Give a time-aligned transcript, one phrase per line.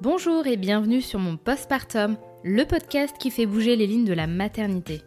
[0.00, 4.26] Bonjour et bienvenue sur mon postpartum, le podcast qui fait bouger les lignes de la
[4.26, 5.02] maternité.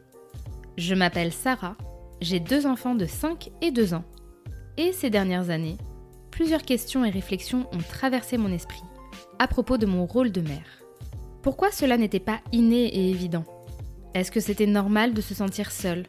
[0.77, 1.75] Je m'appelle Sarah,
[2.21, 4.05] j'ai deux enfants de 5 et 2 ans.
[4.77, 5.77] Et ces dernières années,
[6.31, 8.81] plusieurs questions et réflexions ont traversé mon esprit
[9.39, 10.81] à propos de mon rôle de mère.
[11.43, 13.43] Pourquoi cela n'était pas inné et évident?
[14.13, 16.05] Est-ce que c'était normal de se sentir seule,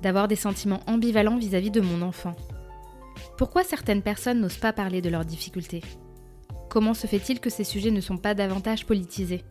[0.00, 2.34] d'avoir des sentiments ambivalents vis-à-vis de mon enfant?
[3.36, 5.82] Pourquoi certaines personnes n'osent pas parler de leurs difficultés?
[6.74, 9.44] Comment se fait-il que ces sujets ne sont pas davantage politisés?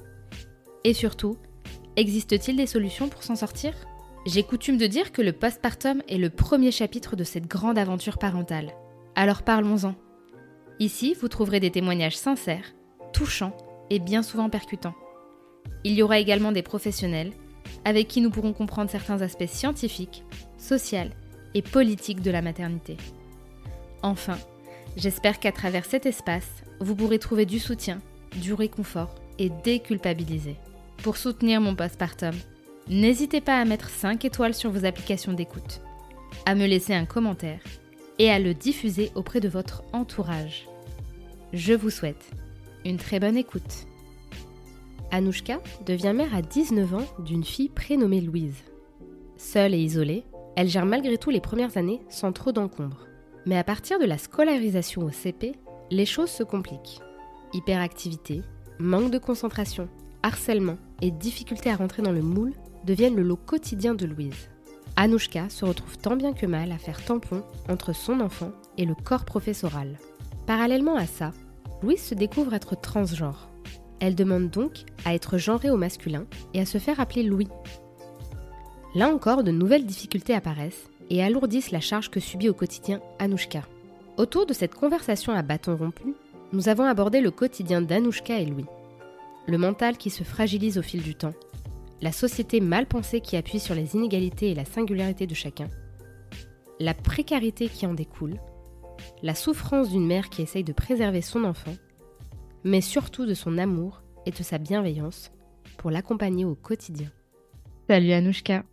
[0.83, 1.37] Et surtout,
[1.95, 3.73] existe-t-il des solutions pour s'en sortir?
[4.25, 8.17] J'ai coutume de dire que le postpartum est le premier chapitre de cette grande aventure
[8.17, 8.73] parentale.
[9.15, 9.95] Alors parlons-en.
[10.81, 12.75] Ici, vous trouverez des témoignages sincères,
[13.13, 13.55] touchants
[13.89, 14.95] et bien souvent percutants.
[15.85, 17.31] Il y aura également des professionnels
[17.85, 20.25] avec qui nous pourrons comprendre certains aspects scientifiques,
[20.57, 21.09] sociaux
[21.53, 22.97] et politiques de la maternité.
[24.01, 24.37] Enfin,
[24.97, 27.99] j'espère qu'à travers cet espace, vous pourrez trouver du soutien,
[28.35, 30.55] du réconfort et déculpabiliser.
[31.01, 32.35] Pour soutenir mon postpartum,
[32.89, 35.81] n'hésitez pas à mettre 5 étoiles sur vos applications d'écoute,
[36.45, 37.61] à me laisser un commentaire
[38.19, 40.67] et à le diffuser auprès de votre entourage.
[41.51, 42.31] Je vous souhaite
[42.85, 43.87] une très bonne écoute.
[45.11, 48.63] Anouchka devient mère à 19 ans d'une fille prénommée Louise.
[49.37, 50.23] Seule et isolée,
[50.55, 53.07] elle gère malgré tout les premières années sans trop d'encombre.
[53.45, 55.53] Mais à partir de la scolarisation au CP,
[55.93, 56.99] les choses se compliquent.
[57.53, 58.41] Hyperactivité,
[58.79, 59.87] manque de concentration,
[60.23, 64.49] harcèlement et difficulté à rentrer dans le moule deviennent le lot quotidien de Louise.
[64.95, 68.95] Anouchka se retrouve tant bien que mal à faire tampon entre son enfant et le
[68.95, 69.99] corps professoral.
[70.47, 71.31] Parallèlement à ça,
[71.83, 73.49] Louise se découvre être transgenre.
[73.99, 77.47] Elle demande donc à être genrée au masculin et à se faire appeler Louis.
[78.95, 83.61] Là encore, de nouvelles difficultés apparaissent et alourdissent la charge que subit au quotidien Anouchka.
[84.15, 86.13] Autour de cette conversation à bâton rompu,
[86.51, 88.67] nous avons abordé le quotidien d'Anouchka et Louis.
[89.47, 91.33] Le mental qui se fragilise au fil du temps,
[91.99, 95.67] la société mal pensée qui appuie sur les inégalités et la singularité de chacun,
[96.79, 98.39] la précarité qui en découle,
[99.23, 101.73] la souffrance d'une mère qui essaye de préserver son enfant,
[102.63, 105.31] mais surtout de son amour et de sa bienveillance
[105.77, 107.09] pour l'accompagner au quotidien.
[107.89, 108.63] Salut Anouchka.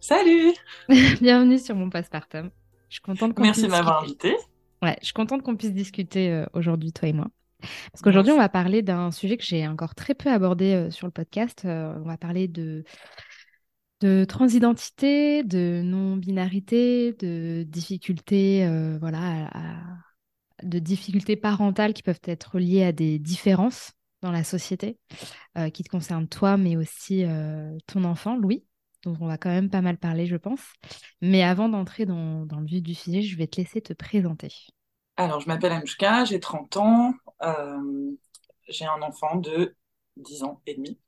[0.00, 0.52] Salut
[1.20, 2.50] Bienvenue sur mon postpartum.
[2.88, 4.36] Je suis contente qu'on Merci de m'avoir invitée.
[4.82, 7.28] Ouais, je suis contente qu'on puisse discuter euh, aujourd'hui, toi et moi.
[7.92, 11.06] Parce qu'aujourd'hui, on va parler d'un sujet que j'ai encore très peu abordé euh, sur
[11.06, 11.62] le podcast.
[11.64, 12.84] Euh, on va parler de,
[14.00, 18.68] de transidentité, de non-binarité, de difficultés,
[19.00, 19.50] voilà,
[20.62, 24.98] de difficultés parentales qui peuvent être liées à des différences dans la société
[25.72, 27.24] qui te concernent toi, mais aussi
[27.86, 28.64] ton enfant, Louis.
[29.06, 30.60] Donc, on va quand même pas mal parler, je pense.
[31.22, 34.52] Mais avant d'entrer dans, dans, le vif du sujet, je vais te laisser te présenter.
[35.16, 37.14] Alors, je m'appelle Anushka, j'ai 30 ans.
[37.42, 38.10] Euh,
[38.68, 39.76] j'ai un enfant de
[40.16, 40.98] 10 ans et demi.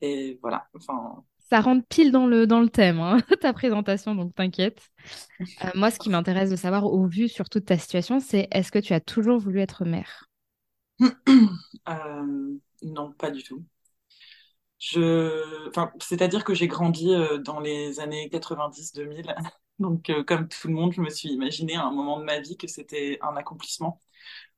[0.00, 0.66] Et voilà.
[0.74, 1.22] Enfin...
[1.50, 4.90] Ça rentre pile dans le, dans le thème, hein, ta présentation, donc t'inquiète.
[5.40, 8.72] Euh, moi, ce qui m'intéresse de savoir, au vu surtout de ta situation, c'est est-ce
[8.72, 10.28] que tu as toujours voulu être mère?
[11.88, 13.64] Euh, Non, pas du tout.
[14.78, 15.68] Je...
[15.68, 19.34] Enfin, c'est-à-dire que j'ai grandi euh, dans les années 90-2000.
[19.78, 22.40] Donc, euh, comme tout le monde, je me suis imaginé à un moment de ma
[22.40, 24.00] vie que c'était un accomplissement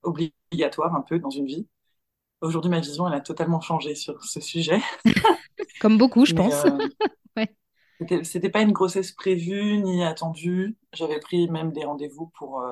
[0.03, 1.67] obligatoire un peu dans une vie.
[2.41, 4.81] Aujourd'hui, ma vision, elle a totalement changé sur ce sujet.
[5.81, 6.65] comme beaucoup, je pense.
[6.65, 6.79] Euh,
[7.37, 7.55] ouais.
[8.25, 10.79] C'était pas une grossesse prévue ni attendue.
[10.95, 12.65] J'avais pris même des rendez-vous pour.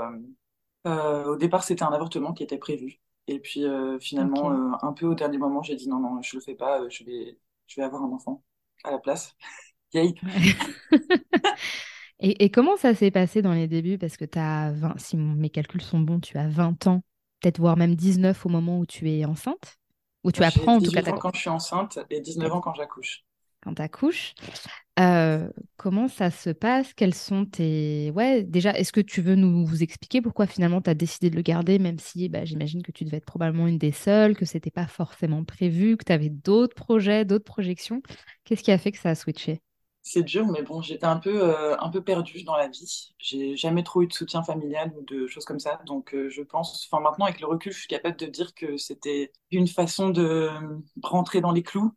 [0.86, 2.98] au départ, c'était un avortement qui était prévu.
[3.28, 6.34] Et puis euh, finalement, euh, un peu au dernier moment, j'ai dit non, non, je
[6.34, 8.42] le fais pas, euh, je vais, je vais avoir un enfant
[8.84, 9.36] à la place.
[9.92, 10.14] Yay.
[12.20, 13.98] et, et, comment ça s'est passé dans les débuts?
[13.98, 17.02] Parce que tu as 20, si mes calculs sont bons, tu as 20 ans,
[17.40, 19.76] peut-être voire même 19 au moment où tu es enceinte?
[20.24, 22.74] Ou tu apprends en tout cas ans quand je suis enceinte et 19 ans quand
[22.74, 23.24] j'accouche
[23.62, 24.34] quand tu accouches.
[24.98, 26.92] Euh, comment ça se passe?
[26.92, 28.10] Quels sont tes...
[28.14, 31.36] Ouais, déjà, est-ce que tu veux nous vous expliquer pourquoi finalement tu as décidé de
[31.36, 34.44] le garder, même si bah, j'imagine que tu devais être probablement une des seules, que
[34.44, 38.02] c'était pas forcément prévu, que tu avais d'autres projets, d'autres projections?
[38.44, 39.60] Qu'est-ce qui a fait que ça a switché?
[40.02, 43.14] C'est dur, mais bon, j'étais un peu, euh, un peu perdue dans la vie.
[43.18, 45.80] J'ai jamais trop eu de soutien familial ou de choses comme ça.
[45.84, 48.78] Donc, euh, je pense, enfin, maintenant, avec le recul, je suis capable de dire que
[48.78, 50.48] c'était une façon de
[51.02, 51.92] rentrer dans les clous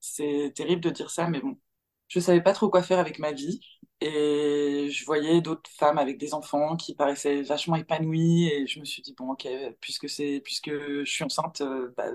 [0.00, 1.58] c'est terrible de dire ça, mais bon.
[2.08, 3.60] Je savais pas trop quoi faire avec ma vie.
[4.00, 8.48] Et je voyais d'autres femmes avec des enfants qui paraissaient vachement épanouies.
[8.52, 9.48] Et je me suis dit, bon, ok,
[9.80, 12.06] puisque, c'est, puisque je suis enceinte, euh, bah,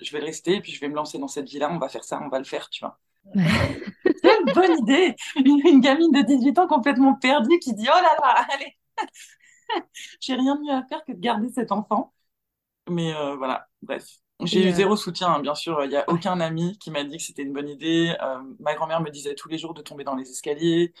[0.00, 0.56] je vais le rester.
[0.56, 1.70] Et puis je vais me lancer dans cette vie-là.
[1.70, 2.98] On va faire ça, on va le faire, tu vois.
[3.34, 5.14] c'est une bonne idée.
[5.36, 8.76] Une, gamine de 18 ans complètement perdue qui dit, oh là là, allez,
[10.20, 12.14] j'ai rien mieux à faire que de garder cet enfant.
[12.88, 14.23] Mais voilà, bref.
[14.44, 15.82] J'ai eu zéro soutien, hein, bien sûr.
[15.84, 18.14] Il n'y a aucun ami qui m'a dit que c'était une bonne idée.
[18.60, 20.92] ma grand-mère me disait tous les jours de tomber dans les escaliers.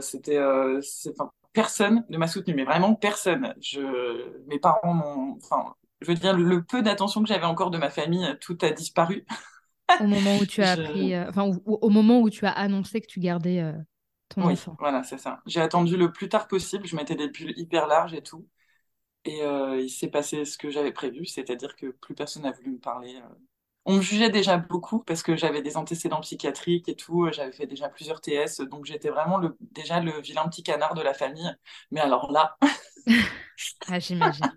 [0.00, 3.54] c'était, enfin, personne ne m'a soutenu, mais vraiment personne.
[3.60, 7.78] Je, mes parents m'ont, enfin, je veux dire, le peu d'attention que j'avais encore de
[7.78, 9.24] ma famille, tout a disparu.
[10.00, 13.06] Au moment où tu as appris, euh, enfin, au, moment où tu as annoncé que
[13.06, 13.72] tu gardais euh,
[14.28, 14.76] ton oui, enfant.
[14.78, 15.40] Voilà, c'est ça.
[15.46, 16.86] J'ai attendu le plus tard possible.
[16.86, 18.46] Je mettais des pulls hyper larges et tout.
[19.24, 22.72] Et euh, il s'est passé ce que j'avais prévu, c'est-à-dire que plus personne n'a voulu
[22.72, 23.18] me parler.
[23.86, 27.28] On me jugeait déjà beaucoup parce que j'avais des antécédents psychiatriques et tout.
[27.32, 31.02] J'avais fait déjà plusieurs TS, donc j'étais vraiment le, déjà le vilain petit canard de
[31.02, 31.50] la famille.
[31.90, 32.56] Mais alors là.
[33.88, 34.52] ah, j'imagine.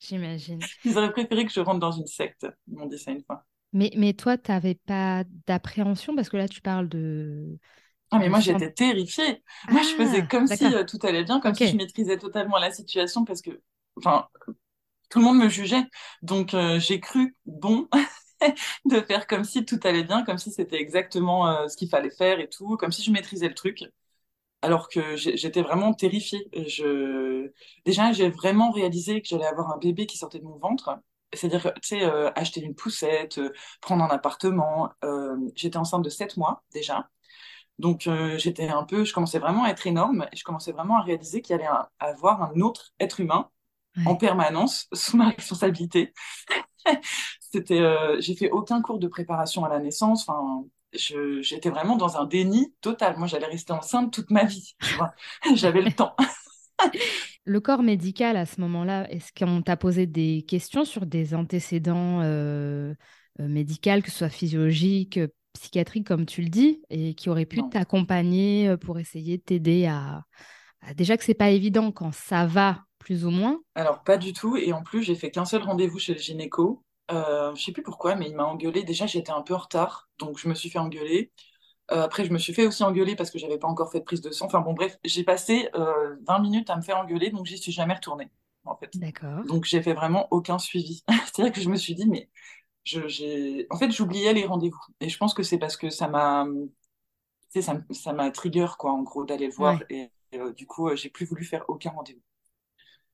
[0.00, 0.60] J'imagine.
[0.84, 2.46] Ils auraient préféré que je rentre dans une secte.
[2.66, 3.44] Dit ça une fois.
[3.72, 7.58] Mais, mais toi, tu n'avais pas d'appréhension parce que là, tu parles de.
[8.10, 9.42] Ah, mais moi, j'étais terrifiée.
[9.68, 12.58] moi, je faisais ah, comme si euh, tout allait bien, comme si je maîtrisais totalement
[12.58, 13.60] la situation parce que,
[14.00, 14.28] enfin,
[15.10, 15.84] tout le monde me jugeait.
[16.22, 17.88] Donc, euh, j'ai cru bon
[18.86, 22.10] de faire comme si tout allait bien, comme si c'était exactement euh, ce qu'il fallait
[22.10, 23.84] faire et tout, comme si je maîtrisais le truc.
[24.62, 26.48] Alors que j'étais vraiment terrifiée.
[26.52, 27.50] Je...
[27.86, 30.98] Déjà, j'ai vraiment réalisé que j'allais avoir un bébé qui sortait de mon ventre.
[31.32, 33.40] C'est-à-dire, tu sais, euh, acheter une poussette,
[33.80, 34.90] prendre un appartement.
[35.54, 37.08] J'étais enceinte de 7 mois déjà.
[37.78, 41.02] Donc, j'étais un peu, je commençais vraiment à être énorme et je commençais vraiment à
[41.02, 41.68] réaliser qu'il allait
[41.98, 43.50] avoir un autre être humain
[44.06, 46.12] en permanence sous ma responsabilité.
[47.40, 47.82] C'était,
[48.20, 50.28] j'ai fait aucun cours de préparation à la naissance.
[50.28, 53.16] Enfin, j'étais vraiment dans un déni total.
[53.16, 54.74] Moi, j'allais rester enceinte toute ma vie.
[55.54, 56.14] J'avais le temps.
[57.44, 62.20] Le corps médical, à ce moment-là, est-ce qu'on t'a posé des questions sur des antécédents
[62.22, 62.94] euh,
[63.40, 67.46] euh médicaux, que ce soit physiologiques, euh, psychiatriques, comme tu le dis, et qui auraient
[67.46, 70.24] pu t'accompagner euh, pour essayer de t'aider à...
[70.96, 73.60] Déjà que c'est pas évident quand ça va, plus ou moins.
[73.74, 74.56] Alors, pas du tout.
[74.56, 76.84] Et en plus, j'ai fait qu'un seul rendez-vous chez le gynéco.
[77.10, 78.84] Euh, je sais plus pourquoi, mais il m'a engueulé.
[78.84, 81.32] Déjà, j'étais un peu en retard, donc je me suis fait engueuler.
[81.90, 84.04] Euh, après, je me suis fait aussi engueuler parce que j'avais pas encore fait de
[84.04, 84.46] prise de sang.
[84.46, 87.72] Enfin bon, bref, j'ai passé 20 euh, minutes à me faire engueuler, donc j'y suis
[87.72, 88.30] jamais retournée,
[88.64, 88.96] en fait.
[88.96, 89.44] D'accord.
[89.46, 91.02] Donc j'ai fait vraiment aucun suivi.
[91.08, 92.30] C'est-à-dire que je me suis dit, mais
[92.84, 93.66] je, j'ai...
[93.70, 94.78] en fait, j'oubliais les rendez-vous.
[95.00, 98.68] Et je pense que c'est parce que ça m'a, tu sais, ça, ça m'a trigger,
[98.78, 99.82] quoi, en gros, d'aller le voir.
[99.90, 102.20] Et, euh, du coup, j'ai plus voulu faire aucun rendez-vous.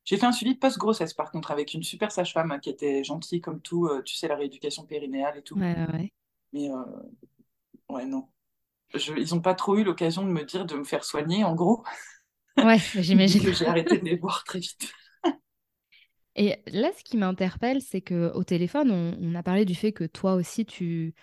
[0.06, 3.60] J'ai fait un suivi post-grossesse, par contre, avec une super sage-femme qui était gentille comme
[3.60, 5.58] tout, tu sais, la rééducation périnéale et tout.
[5.58, 6.12] Ouais, ouais.
[6.54, 6.70] Mais,
[7.90, 8.28] ouais, non
[8.94, 11.84] ils n'ont pas trop eu l'occasion de me dire de me faire soigner, en gros.
[12.56, 13.52] Ouais, j'imagine.
[13.52, 14.92] j'ai arrêté de les voir très vite.
[16.36, 20.34] Et là, ce qui m'interpelle, c'est qu'au téléphone, on, a parlé du fait que toi
[20.34, 21.14] aussi, tu.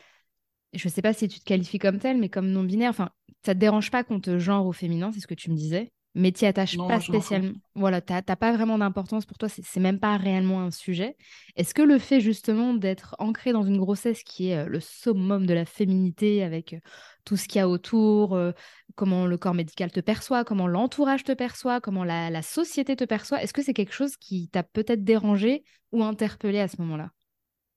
[0.74, 3.12] Je ne sais pas si tu te qualifies comme tel, mais comme non-binaire, enfin,
[3.45, 5.91] ça te dérange pas qu'on te genre au féminin, c'est ce que tu me disais?
[6.15, 7.54] Mais tu attaches pas spécialement.
[7.75, 11.18] Voilà, tu n'as pas vraiment d'importance pour toi, c'est même pas réellement un sujet.
[11.56, 15.45] Est-ce que le fait justement d'être ancré dans une grossesse qui est euh, le summum
[15.45, 16.80] de la féminité, avec euh,
[17.25, 18.51] tout ce qu'il y a autour, euh,
[18.95, 23.42] comment le corps médical te perçoit, comment l'entourage te perçoit, comment la, société te perçoit,
[23.42, 27.09] est-ce que c'est quelque chose qui t'a peut-être dérangé ou interpellé à ce moment-là?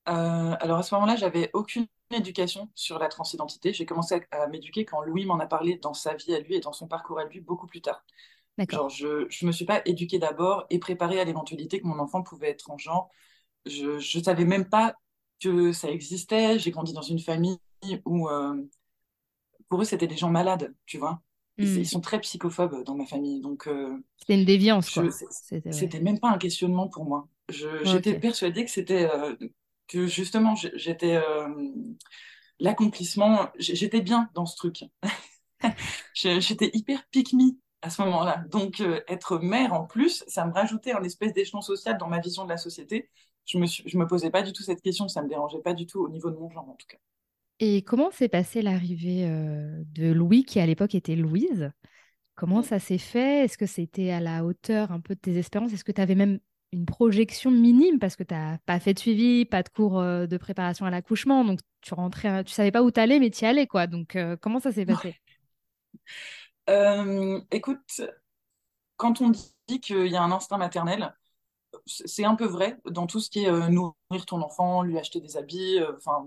[0.04, 3.72] Alors à ce moment-là, j'avais aucune éducation sur la transidentité.
[3.72, 6.60] J'ai commencé à, m'éduquer quand Louis m'en a parlé dans sa vie à lui et
[6.60, 8.04] dans son parcours à lui beaucoup plus tard.
[8.68, 12.22] Genre, je ne me suis pas éduquée d'abord et préparée à l'éventualité que mon enfant
[12.22, 13.10] pouvait être en genre.
[13.66, 14.94] Je ne savais même pas
[15.42, 16.58] que ça existait.
[16.58, 17.58] J'ai grandi dans une famille
[18.04, 18.56] où, euh,
[19.68, 21.20] pour eux, c'était des gens malades, tu vois.
[21.58, 21.64] Hmm.
[21.64, 23.40] Ils sont très psychophobes dans ma famille.
[23.40, 25.04] Donc, euh, c'était une déviance, quoi.
[25.10, 27.28] C'était même pas un questionnement pour moi.
[27.48, 29.34] J'étais persuadée que c'était euh,
[29.88, 31.48] que justement, j'étais euh,
[32.58, 34.84] l'accomplissement, j'étais bien dans ce truc.
[36.14, 37.34] j'étais hyper pick
[37.82, 38.44] à ce moment-là.
[38.50, 42.20] Donc, euh, être mère en plus, ça me rajoutait un espèce d'échelon social dans ma
[42.20, 43.10] vision de la société.
[43.44, 45.86] Je me, je me posais pas du tout cette question, ça me dérangeait pas du
[45.86, 46.98] tout au niveau de mon genre en tout cas.
[47.58, 51.70] Et comment s'est passée l'arrivée euh, de Louis, qui à l'époque était Louise?
[52.34, 53.44] Comment ça s'est fait?
[53.44, 55.72] Est-ce que c'était à la hauteur un peu de tes espérances?
[55.72, 56.38] Est-ce que tu avais même
[56.72, 60.26] une projection minime parce que tu n'as pas fait de suivi, pas de cours euh,
[60.26, 63.46] de préparation à l'accouchement, donc tu rentrais, tu savais pas où t'allais, mais tu y
[63.46, 63.86] allais quoi.
[63.86, 65.16] Donc euh, comment ça s'est passé?
[66.68, 68.00] Euh, Écoute,
[68.96, 69.30] quand on
[69.68, 71.14] dit qu'il y a un instinct maternel,
[71.86, 75.36] c'est un peu vrai dans tout ce qui est nourrir ton enfant, lui acheter des
[75.36, 75.78] habits.
[75.96, 76.26] Enfin,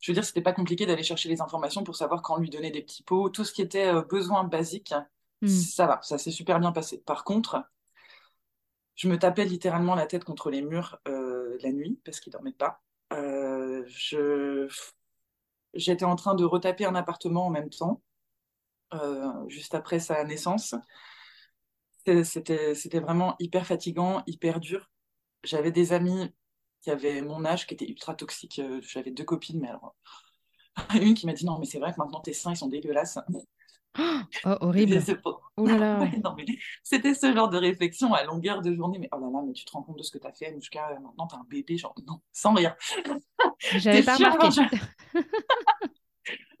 [0.00, 2.70] je veux dire, c'était pas compliqué d'aller chercher les informations pour savoir quand lui donner
[2.70, 4.94] des petits pots, tout ce qui était besoin basique.
[5.42, 5.46] Hmm.
[5.48, 7.02] Ça va, ça s'est super bien passé.
[7.04, 7.62] Par contre,
[8.96, 12.52] je me tapais littéralement la tête contre les murs euh, la nuit parce qu'il dormait
[12.52, 12.82] pas.
[13.12, 14.68] Euh, je...
[15.74, 18.02] J'étais en train de retaper un appartement en même temps,
[18.94, 20.74] euh, juste après sa naissance.
[22.24, 24.88] C'était vraiment hyper fatigant, hyper dur.
[25.44, 26.32] J'avais des amis
[26.80, 28.60] qui avaient mon âge, qui étaient ultra toxiques.
[28.80, 29.94] J'avais deux copines, mais alors
[30.94, 33.18] une qui m'a dit non mais c'est vrai que maintenant tes seins ils sont dégueulasses.
[33.98, 35.02] Oh, horrible.
[35.58, 35.66] Oh
[36.82, 38.98] c'était ce genre de réflexion à longueur de journée.
[38.98, 40.46] Mais oh là là, mais tu te rends compte de ce que tu as fait,
[40.46, 42.76] Anouchka Maintenant, tu as un bébé, genre, non, sans rien.
[43.76, 44.76] J'avais pas remarqué.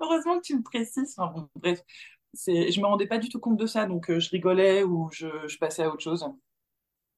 [0.00, 1.14] Heureusement que tu me précises.
[1.18, 1.82] Enfin, bon, bref,
[2.34, 5.28] je me rendais pas du tout compte de ça, donc euh, je rigolais ou je,
[5.46, 6.26] je, passais à autre chose.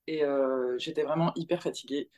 [0.07, 2.11] Et euh, j'étais vraiment hyper fatiguée.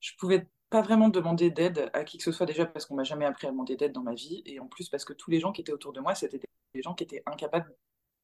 [0.00, 3.04] Je pouvais pas vraiment demander d'aide à qui que ce soit déjà parce qu'on m'a
[3.04, 5.40] jamais appris à demander d'aide dans ma vie et en plus parce que tous les
[5.40, 6.38] gens qui étaient autour de moi c'était
[6.74, 7.74] des gens qui étaient incapables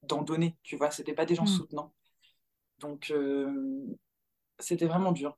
[0.08, 0.90] d'en donner tu vois.
[0.90, 1.48] C'était pas des gens hmm.
[1.48, 1.92] soutenants.
[2.78, 3.86] Donc euh,
[4.58, 5.36] c'était vraiment dur.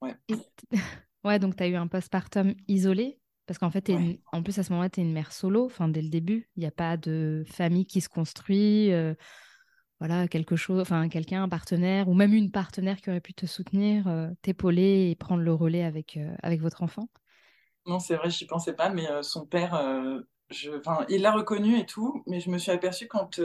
[0.00, 0.16] Ouais.
[1.24, 3.20] Ouais donc tu as eu un postpartum isolé?
[3.46, 3.92] Parce qu'en fait
[4.32, 6.50] en plus à ce moment-là tu es une mère solo enfin dès le début.
[6.56, 9.14] Il n'y a pas de famille qui se construit euh,
[10.00, 13.46] voilà, quelque chose, enfin quelqu'un, un partenaire ou même une partenaire qui aurait pu te
[13.46, 17.08] soutenir, euh, t'épauler et prendre le relais avec, avec votre enfant.
[17.86, 19.80] Non, c'est vrai, j'y pensais pas, mais son père,
[20.52, 20.70] je,
[21.08, 23.38] il l'a reconnu et tout, mais je me suis aperçue quand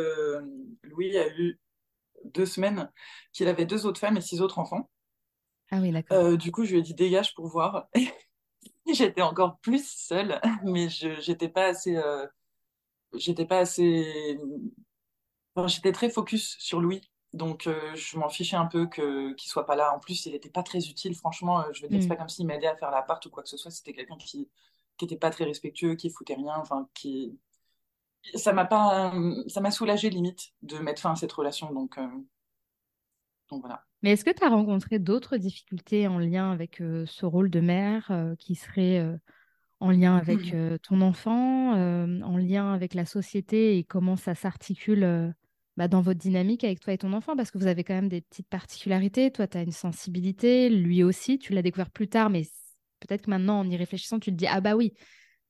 [0.84, 1.60] Louis a eu
[2.26, 2.92] deux semaines
[3.34, 4.90] qu'il avait deux autres femmes et six autres enfants.
[5.72, 6.38] Ah oui, d'accord.
[6.38, 7.88] du coup, je lui ai dit dégage pour voir.
[8.94, 12.00] j'étais encore plus seule, mais je j'étais pas assez,
[13.14, 14.38] j'étais pas assez
[15.66, 17.02] j'étais très focus sur Louis,
[17.34, 19.96] donc euh, je m'en fichais un peu que qu'il soit pas là.
[19.96, 21.62] En plus, il n'était pas très utile, franchement.
[21.62, 22.10] Euh, je veux dire, c'est mm.
[22.10, 23.72] pas comme s'il m'aidait à faire l'appart ou quoi que ce soit.
[23.72, 24.50] C'était quelqu'un qui
[24.98, 27.38] qui était pas très respectueux, qui foutait rien, enfin qui
[28.36, 29.14] ça m'a pas
[29.48, 31.72] ça m'a soulagé limite de mettre fin à cette relation.
[31.72, 32.08] Donc euh,
[33.50, 33.84] donc voilà.
[34.04, 38.12] Mais est-ce que tu as rencontré d'autres difficultés en lien avec ce rôle de mère
[38.38, 39.04] qui serait
[39.80, 45.34] en lien avec ton enfant, en lien avec la société et comment ça s'articule
[45.78, 47.36] bah, dans votre dynamique avec toi et ton enfant?
[47.36, 49.32] Parce que vous avez quand même des petites particularités.
[49.32, 52.44] Toi, tu as une sensibilité, lui aussi, tu l'as découvert plus tard, mais
[53.00, 54.94] peut-être que maintenant, en y réfléchissant, tu te dis, ah bah oui,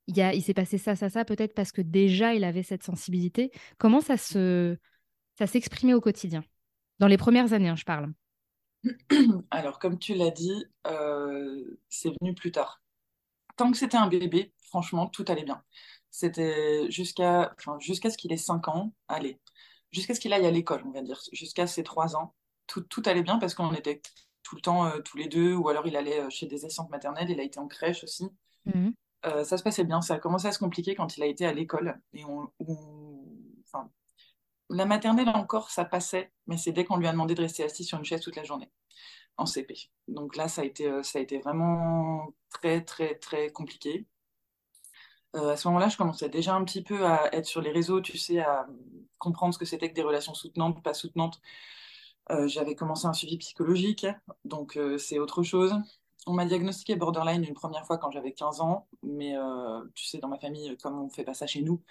[0.07, 3.51] il, il s'est passé ça, ça, ça, peut-être parce que déjà, il avait cette sensibilité.
[3.77, 4.77] Comment ça se
[5.37, 6.43] ça s'exprimait au quotidien?
[6.99, 8.11] Dans les premières années, hein, je parle.
[9.51, 12.81] Alors, comme tu l'as dit, euh, c'est venu plus tard.
[13.55, 15.63] Tant que c'était un bébé, franchement, tout allait bien.
[16.09, 19.39] C'était jusqu'à enfin, ce qu'il ait 5 ans, allez,
[19.91, 22.33] jusqu'à ce qu'il aille à l'école, on va dire, jusqu'à ses trois ans,
[22.65, 24.01] tout, tout allait bien parce qu'on était
[24.47, 26.89] tout le temps euh, tous les deux, ou alors il allait euh, chez des assistantes
[26.89, 28.29] maternelles, il a été en crèche aussi.
[28.65, 28.93] Mhm.
[29.25, 31.45] Euh, ça se passait bien, ça a commencé à se compliquer quand il a été
[31.45, 31.99] à l'école.
[32.13, 32.49] Et on,
[33.65, 33.89] Enfin,
[34.69, 37.83] la maternelle encore, ça passait, mais c'est dès qu'on lui a demandé de rester assis
[37.83, 38.71] sur une chaise toute la journée,
[39.35, 39.75] en CP.
[40.07, 44.07] Donc là, ça a été, ça a été vraiment très, très, très compliqué.
[45.35, 47.99] Euh, à ce moment-là, je commençais déjà un petit peu à être sur les réseaux,
[47.99, 48.65] tu sais, à
[49.17, 51.41] comprendre ce que c'était que des relations soutenantes, pas soutenantes.
[52.31, 54.05] Euh, j'avais commencé un suivi psychologique,
[54.45, 55.73] donc euh, c'est autre chose.
[56.25, 59.33] On m'a diagnostiqué borderline une première fois quand j'avais 15 ans, mais
[59.95, 61.81] tu sais, dans ma famille, comme on ne fait pas ça chez nous,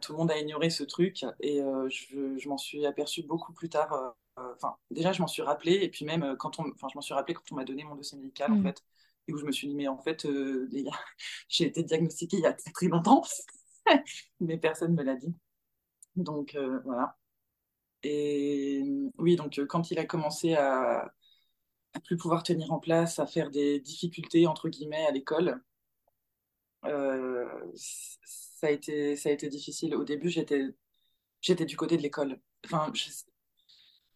[0.00, 3.68] tout le monde a ignoré ce truc et je, je m'en suis aperçue beaucoup plus
[3.68, 4.14] tard.
[4.36, 7.14] Enfin, déjà, je m'en suis rappelé et puis même quand on, enfin, je m'en suis
[7.14, 8.62] rappelé quand on m'a donné mon dossier médical, en mmh.
[8.62, 8.84] fait
[9.28, 10.68] et où je me suis dit, mais en fait, euh,
[11.48, 13.22] j'ai été diagnostiquée il y a très, très longtemps,
[14.40, 15.34] mais personne ne me l'a dit.
[16.16, 17.16] Donc euh, voilà.
[18.06, 18.82] Et
[19.18, 21.12] oui, donc euh, quand il a commencé à,
[21.94, 25.62] à plus pouvoir tenir en place, à faire des difficultés, entre guillemets, à l'école,
[27.74, 29.94] ça, a été, ça a été difficile.
[29.96, 30.64] Au début, j'étais
[31.40, 32.38] j'étais du côté de l'école.
[32.64, 32.92] Enfin,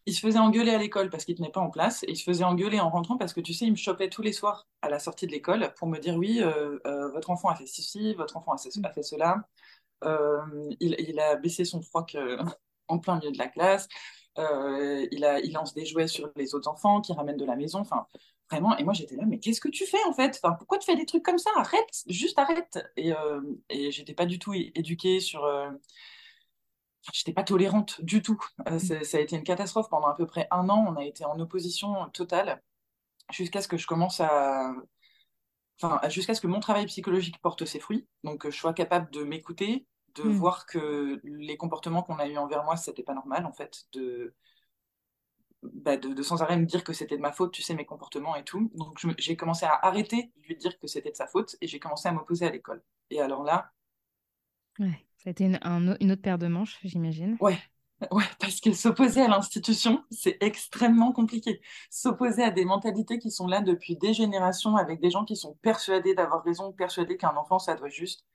[0.05, 2.23] il se faisait engueuler à l'école parce qu'il tenait pas en place et il se
[2.23, 4.89] faisait engueuler en rentrant parce que tu sais, il me chopait tous les soirs à
[4.89, 8.13] la sortie de l'école pour me dire oui, euh, euh, votre enfant a fait ceci,
[8.15, 8.57] votre enfant a,
[8.91, 9.47] fait cela.
[10.03, 10.39] Euh,
[10.79, 12.17] il, a baissé son froc
[12.91, 13.87] en plein milieu de la classe.
[14.37, 17.79] il, a, il lance des jouets sur les autres enfants qui ramènent de la maison.
[17.79, 18.05] Enfin,
[18.49, 18.77] vraiment.
[18.77, 20.39] Et moi, j'étais là, mais qu'est-ce que tu fais en fait?
[20.43, 21.49] Enfin, Pourquoi tu fais des trucs comme ça?
[21.57, 22.79] Arrête, juste arrête.
[22.97, 23.13] Et,
[23.69, 25.45] et j'étais pas du tout éduquée sur
[27.13, 28.39] j'étais pas tolérante du tout.
[28.67, 29.03] Euh, mm.
[29.03, 30.85] ça a été une catastrophe pendant à peu près un an.
[30.87, 32.61] On a été en opposition totale
[33.31, 34.73] jusqu'à ce que je commence à,
[35.81, 38.07] enfin, jusqu'à ce que mon travail psychologique porte ses fruits.
[38.23, 40.31] Donc, je sois capable de m'écouter, de mm.
[40.31, 44.33] voir que les comportements qu'on a eu envers moi, c'était pas normal en fait, de
[45.63, 48.35] bah, de, sans arrêt me dire que c'était de ma faute, tu sais, mes comportements
[48.35, 48.71] et tout.
[48.73, 51.79] Donc j'ai commencé à arrêter de lui dire que c'était de sa faute et j'ai
[51.79, 52.83] commencé à m'opposer à l'école.
[53.09, 53.71] Et alors là,
[54.79, 55.05] ouais.
[55.17, 55.59] Ça a été une,
[55.99, 57.37] une autre paire de manches, j'imagine.
[57.41, 57.59] Ouais,
[58.11, 61.61] Ouais, parce que s'opposer à l'institution, c'est extrêmement compliqué.
[61.89, 65.53] S'opposer à des mentalités qui sont là depuis des générations, avec des gens qui sont
[65.61, 68.25] persuadés d'avoir raison, persuadés qu'un enfant, ça doit juste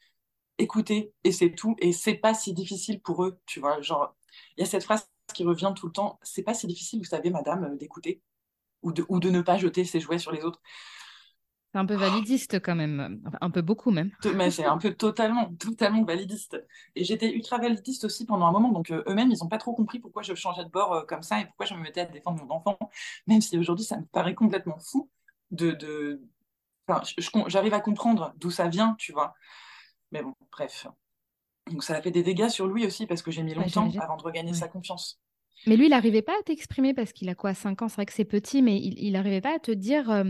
[0.58, 1.76] écouter, et c'est tout.
[1.78, 3.80] Et c'est pas si difficile pour eux, tu vois.
[3.80, 4.14] Genre,
[4.56, 7.04] il y a cette phrase qui revient tout le temps c'est pas si difficile, vous
[7.04, 8.22] savez, madame, euh, d'écouter
[8.82, 10.60] ou de, ou de ne pas jeter ses jouets sur les autres.
[11.72, 14.10] C'est un peu validiste quand même, un peu beaucoup même.
[14.34, 16.56] Mais c'est un peu totalement, totalement validiste.
[16.94, 19.74] Et j'étais ultra validiste aussi pendant un moment, donc euh, eux-mêmes, ils n'ont pas trop
[19.74, 22.06] compris pourquoi je changeais de bord euh, comme ça et pourquoi je me mettais à
[22.06, 22.78] défendre mon enfant,
[23.26, 25.10] même si aujourd'hui ça me paraît complètement fou
[25.50, 25.72] de...
[25.72, 26.22] de...
[26.88, 27.02] Enfin,
[27.48, 29.34] j'arrive à comprendre d'où ça vient, tu vois.
[30.16, 30.86] Mais bon, bref.
[31.70, 34.16] Donc ça a fait des dégâts sur lui aussi parce que j'ai mis longtemps avant
[34.16, 35.20] de regagner sa confiance.
[35.66, 38.06] Mais lui, il n'arrivait pas à t'exprimer parce qu'il a quoi, 5 ans, c'est vrai
[38.06, 40.10] que c'est petit, mais il n'arrivait pas à te dire...
[40.10, 40.24] Euh,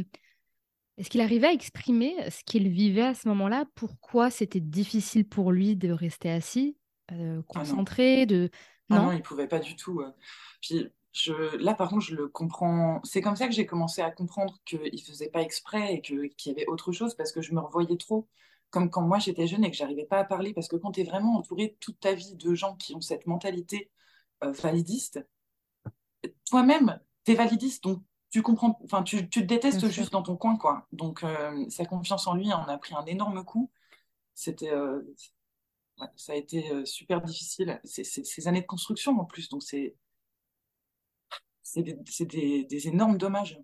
[0.98, 3.66] est-ce qu'il arrivait à exprimer ce qu'il vivait à ce moment-là?
[3.74, 6.78] Pourquoi c'était difficile pour lui de rester assis,
[7.12, 8.50] euh, ah concentré de...
[8.88, 10.00] Ah non, il pouvait pas du tout.
[10.00, 10.10] Euh.
[10.62, 11.56] Puis je...
[11.58, 13.00] là, par contre, je le comprends.
[13.04, 16.50] C'est comme ça que j'ai commencé à comprendre qu'il faisait pas exprès et qu'il y
[16.50, 18.26] avait autre chose parce que je me revoyais trop
[18.70, 21.00] comme quand moi j'étais jeune et que j'arrivais pas à parler parce que quand tu
[21.00, 23.90] es vraiment entouré toute ta vie de gens qui ont cette mentalité
[24.44, 25.20] euh, validiste,
[26.48, 30.36] toi-même, tu es validiste, donc tu comprends, enfin, tu, tu te détestes juste dans ton
[30.36, 30.86] coin, quoi.
[30.92, 33.70] Donc, euh, sa confiance en lui en a pris un énorme coup.
[34.34, 35.00] C'était, euh,
[36.16, 37.80] ça a été super difficile.
[37.84, 39.96] C'est ces années de construction en plus, donc c'est,
[41.62, 41.82] c'est
[42.24, 43.58] des, des, énormes dommages.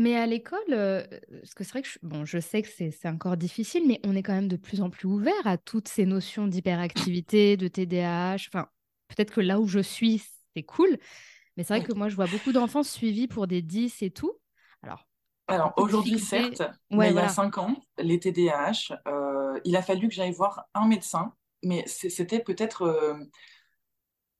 [0.00, 3.36] Mais à l'école, parce que c'est vrai que je, bon, je sais que c'est encore
[3.36, 6.46] difficile, mais on est quand même de plus en plus ouvert à toutes ces notions
[6.46, 8.46] d'hyperactivité, de TDAH.
[8.48, 8.68] Enfin,
[9.08, 10.22] peut-être que là où je suis,
[10.56, 10.96] c'est cool,
[11.56, 14.32] mais c'est vrai que moi, je vois beaucoup d'enfants suivis pour des 10 et tout.
[14.82, 15.06] Alors,
[15.48, 20.08] alors aujourd'hui, certes, mais il y a 5 ans, les TDAH, euh, il a fallu
[20.08, 23.18] que j'aille voir un médecin, mais c'était peut-être euh,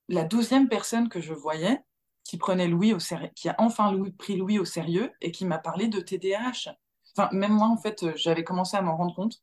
[0.08, 1.80] la douzième personne que je voyais
[2.24, 2.94] qui prenait Louis
[3.34, 6.74] qui a enfin pris Louis au sérieux et qui m'a parlé de TDAH.
[7.16, 9.42] Enfin, même moi, en fait, j'avais commencé à m'en rendre compte.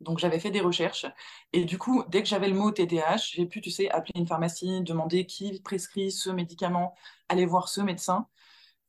[0.00, 1.06] Donc j'avais fait des recherches
[1.52, 4.26] et du coup, dès que j'avais le mot TDAH, j'ai pu, tu sais, appeler une
[4.26, 6.96] pharmacie, demander qui prescrit ce médicament,
[7.28, 8.26] aller voir ce médecin.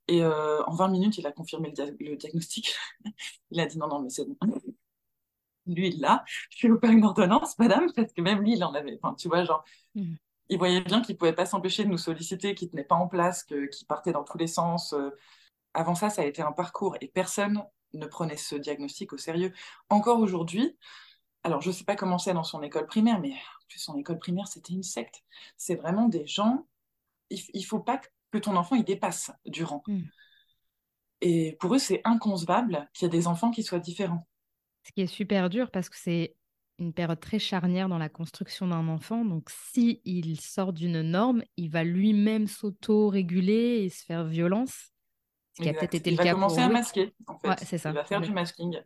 [0.08, 2.76] Et euh, en 20 minutes, il a confirmé le, diagnostic.
[3.52, 4.36] il a dit non, non, mais c'est bon.
[5.66, 6.26] Lui, il l'a.
[6.50, 9.00] Je lui ai une ordonnance, madame, parce que même lui, il en avait.
[9.18, 9.64] Tu vois, genre,
[9.96, 10.16] mmh.
[10.50, 12.96] Il voyait bien qu'il ne pouvait pas s'empêcher de nous solliciter, qu'il ne tenait pas
[12.96, 14.94] en place, qu'il partait dans tous les sens.
[14.94, 15.10] Euh.
[15.74, 19.54] Avant ça, ça a été un parcours et personne ne prenait ce diagnostic au sérieux.
[19.90, 20.78] Encore aujourd'hui,
[21.44, 23.98] alors je ne sais pas comment c'est dans son école primaire, mais en plus son
[23.98, 25.24] école primaire, c'était une secte.
[25.58, 26.68] C'est vraiment des gens,
[27.30, 28.00] il ne faut pas
[28.32, 29.84] que ton enfant il dépasse du rang.
[29.88, 30.04] Hmm.
[31.22, 34.28] Et pour eux, c'est inconcevable qu'il y ait des enfants qui soient différents.
[34.86, 36.36] Ce qui est super dur parce que c'est
[36.80, 39.26] une période très charnière dans la construction d'un enfant.
[39.26, 44.92] Donc, si il sort d'une norme, il va lui-même s'auto-réguler et se faire violence.
[45.54, 47.64] Ce qui a peut-être été il le va commencer à masquer, en fait.
[47.64, 47.90] c'est ça.
[47.90, 48.80] Il va faire du masking.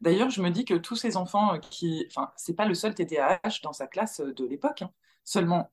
[0.00, 2.04] D'ailleurs, je me dis que tous ces enfants qui.
[2.08, 4.82] Enfin, c'est pas le seul TDAH dans sa classe de l'époque.
[4.82, 4.90] Hein.
[5.24, 5.70] Seulement,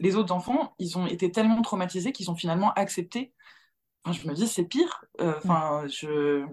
[0.00, 3.34] les autres enfants, ils ont été tellement traumatisés qu'ils ont finalement accepté.
[4.04, 5.04] Enfin, je me dis, c'est pire.
[5.20, 6.46] Euh, enfin, je.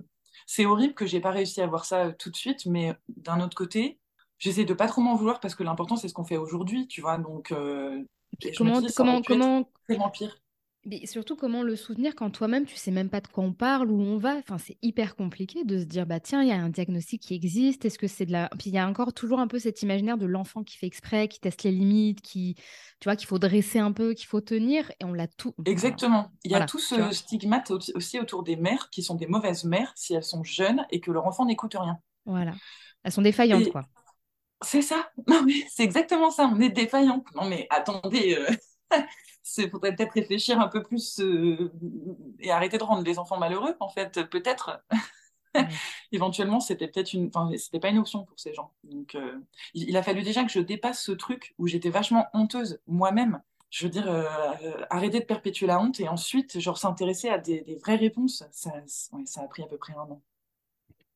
[0.45, 3.55] C'est horrible que j'ai pas réussi à voir ça tout de suite, mais d'un autre
[3.55, 3.99] côté,
[4.39, 7.01] j'essaie de pas trop m'en vouloir parce que l'important c'est ce qu'on fait aujourd'hui, tu
[7.01, 7.17] vois.
[7.17, 8.03] Donc, euh,
[8.57, 10.42] comment, comment, comment, tellement pire.
[10.85, 13.89] Mais surtout, comment le soutenir quand toi-même, tu sais même pas de quoi on parle,
[13.89, 14.35] où on va?
[14.35, 17.35] Enfin, c'est hyper compliqué de se dire, bah tiens, il y a un diagnostic qui
[17.35, 17.85] existe.
[17.85, 18.49] Est-ce que c'est de la.
[18.59, 21.29] Puis il y a encore toujours un peu cet imaginaire de l'enfant qui fait exprès,
[21.29, 22.55] qui teste les limites, qui,
[22.99, 25.53] tu vois, qu'il faut dresser un peu, qu'il faut tenir, et on l'a tout.
[25.65, 26.31] Exactement.
[26.43, 29.93] Il y a tout ce stigmate aussi autour des mères qui sont des mauvaises mères
[29.95, 31.97] si elles sont jeunes et que leur enfant n'écoute rien.
[32.25, 32.53] Voilà.
[33.03, 33.83] Elles sont défaillantes, quoi.
[34.61, 35.09] C'est ça.
[35.27, 36.49] Non, mais c'est exactement ça.
[36.53, 37.25] On est défaillantes.
[37.35, 38.37] Non, mais attendez.
[38.37, 38.97] Euh,
[39.57, 41.71] il faudrait peut-être réfléchir un peu plus euh,
[42.39, 44.83] et arrêter de rendre les enfants malheureux, en fait, peut-être.
[46.11, 48.73] Éventuellement, c'était peut-être une, enfin, c'était pas une option pour ces gens.
[48.83, 49.39] Donc, euh,
[49.73, 53.41] il, a fallu déjà que je dépasse ce truc où j'étais vachement honteuse moi-même.
[53.69, 54.23] Je veux dire, euh,
[54.89, 58.43] arrêter de perpétuer la honte et ensuite, genre, s'intéresser à des, vraies réponses.
[58.51, 60.21] Ça, ça a pris à peu près un an.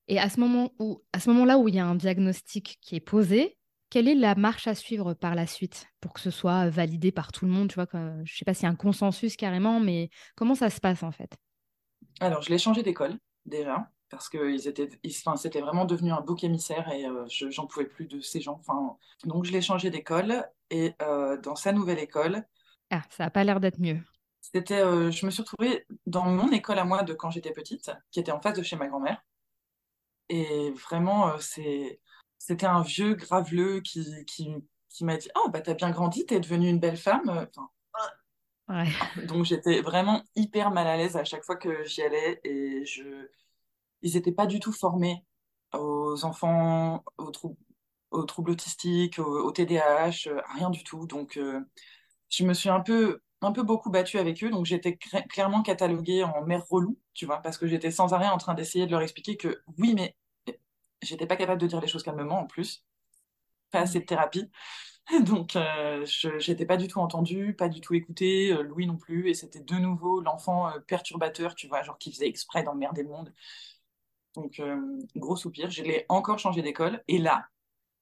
[0.08, 2.96] Et à ce moment où, à ce moment-là où il y a un diagnostic qui
[2.96, 3.58] est posé,
[3.90, 7.32] quelle est la marche à suivre par la suite pour que ce soit validé par
[7.32, 9.80] tout le monde tu vois, Je ne sais pas s'il y a un consensus carrément,
[9.80, 11.38] mais comment ça se passe en fait?
[12.20, 14.90] Alors, je l'ai changé d'école déjà parce que étaient,
[15.36, 18.58] c'était vraiment devenu un bouc émissaire et euh, je, j'en pouvais plus de ces gens.
[18.60, 22.46] Enfin, donc, je l'ai changé d'école et euh, dans sa nouvelle école.
[22.90, 24.00] Ah, ça n'a pas l'air d'être mieux.
[24.42, 27.92] C'était, euh, je me suis retrouvée dans mon école à moi de quand j'étais petite,
[28.12, 29.22] qui était en face de chez ma grand-mère.
[30.30, 32.00] Et vraiment, c'est
[32.38, 34.50] c'était un vieux graveleux qui, qui,
[34.90, 37.48] qui m'a dit Oh, bah, t'as bien grandi, t'es devenue une belle femme.
[39.28, 43.30] Donc, j'étais vraiment hyper mal à l'aise à chaque fois que j'y allais et je...
[44.02, 45.26] ils n'étaient pas du tout formés
[45.74, 47.32] aux enfants, aux,
[48.24, 51.08] troubles autistiques, au, TDAH, rien du tout.
[51.08, 51.62] Donc, euh,
[52.30, 56.24] je me suis un peu un peu beaucoup battu avec eux, donc j'étais clairement cataloguée
[56.24, 59.02] en mère relou, tu vois, parce que j'étais sans arrêt en train d'essayer de leur
[59.02, 60.16] expliquer que oui, mais
[61.02, 62.86] j'étais pas capable de dire les choses calmement en plus,
[63.72, 64.50] pas assez de thérapie.
[65.26, 68.98] Donc, euh, je j'étais pas du tout entendue, pas du tout écoutée, euh, Louis non
[68.98, 73.04] plus, et c'était de nouveau l'enfant euh, perturbateur, tu vois, genre qui faisait exprès d'emmerder
[73.04, 73.34] le monde.
[74.36, 74.62] Donc,
[75.16, 77.48] gros soupir, je l'ai encore changé d'école, et là,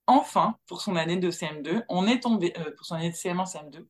[0.06, 3.86] enfin, pour son année de CM2, on est tombé, pour son année de CM1, CM2,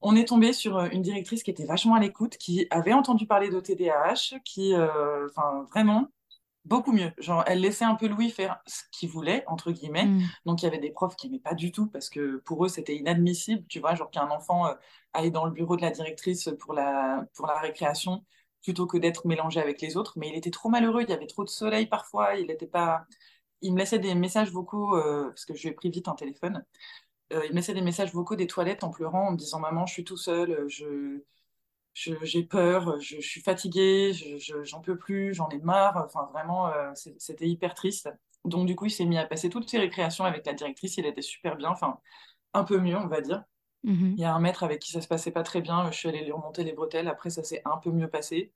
[0.00, 3.50] on est tombé sur une directrice qui était vachement à l'écoute, qui avait entendu parler
[3.50, 6.08] de TDAH, qui, enfin, vraiment,
[6.64, 7.12] beaucoup mieux.
[7.18, 10.06] Genre, elle laissait un peu Louis faire ce qu'il voulait, entre guillemets.
[10.06, 10.22] Mm.
[10.46, 12.68] Donc, il y avait des profs qui n'aimaient pas du tout parce que pour eux,
[12.68, 14.74] c'était inadmissible, tu vois, genre qu'un enfant euh,
[15.12, 18.24] aille dans le bureau de la directrice pour la, pour la récréation
[18.62, 20.14] plutôt que d'être mélangé avec les autres.
[20.16, 23.04] Mais il était trop malheureux, il y avait trop de soleil parfois, il n'était pas...
[23.64, 26.14] Il me laissait des messages vocaux, euh, parce que je lui ai pris vite un
[26.14, 26.64] téléphone.
[27.32, 29.86] Euh, il me laissait des messages vocaux des toilettes en pleurant, en me disant «Maman,
[29.86, 31.22] je suis tout seul, je
[31.94, 34.12] j'ai peur, je, suis fatiguée,
[34.62, 36.02] j'en peux plus, j'en ai marre.
[36.04, 38.08] Enfin, vraiment, euh, c'était hyper triste.
[38.44, 40.96] Donc, du coup, il s'est mis à passer toutes ses récréations avec la directrice.
[40.96, 41.98] Il était super bien, enfin,
[42.54, 43.44] un peu mieux, on va dire.
[43.84, 44.12] Mm-hmm.
[44.12, 45.90] Il y a un maître avec qui ça se passait pas très bien.
[45.90, 47.08] Je suis allée lui remonter les bretelles.
[47.08, 48.52] Après, ça s'est un peu mieux passé.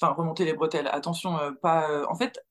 [0.00, 0.88] Enfin, remonter les bretelles.
[0.88, 1.90] Attention, euh, pas.
[1.90, 2.44] Euh, en fait,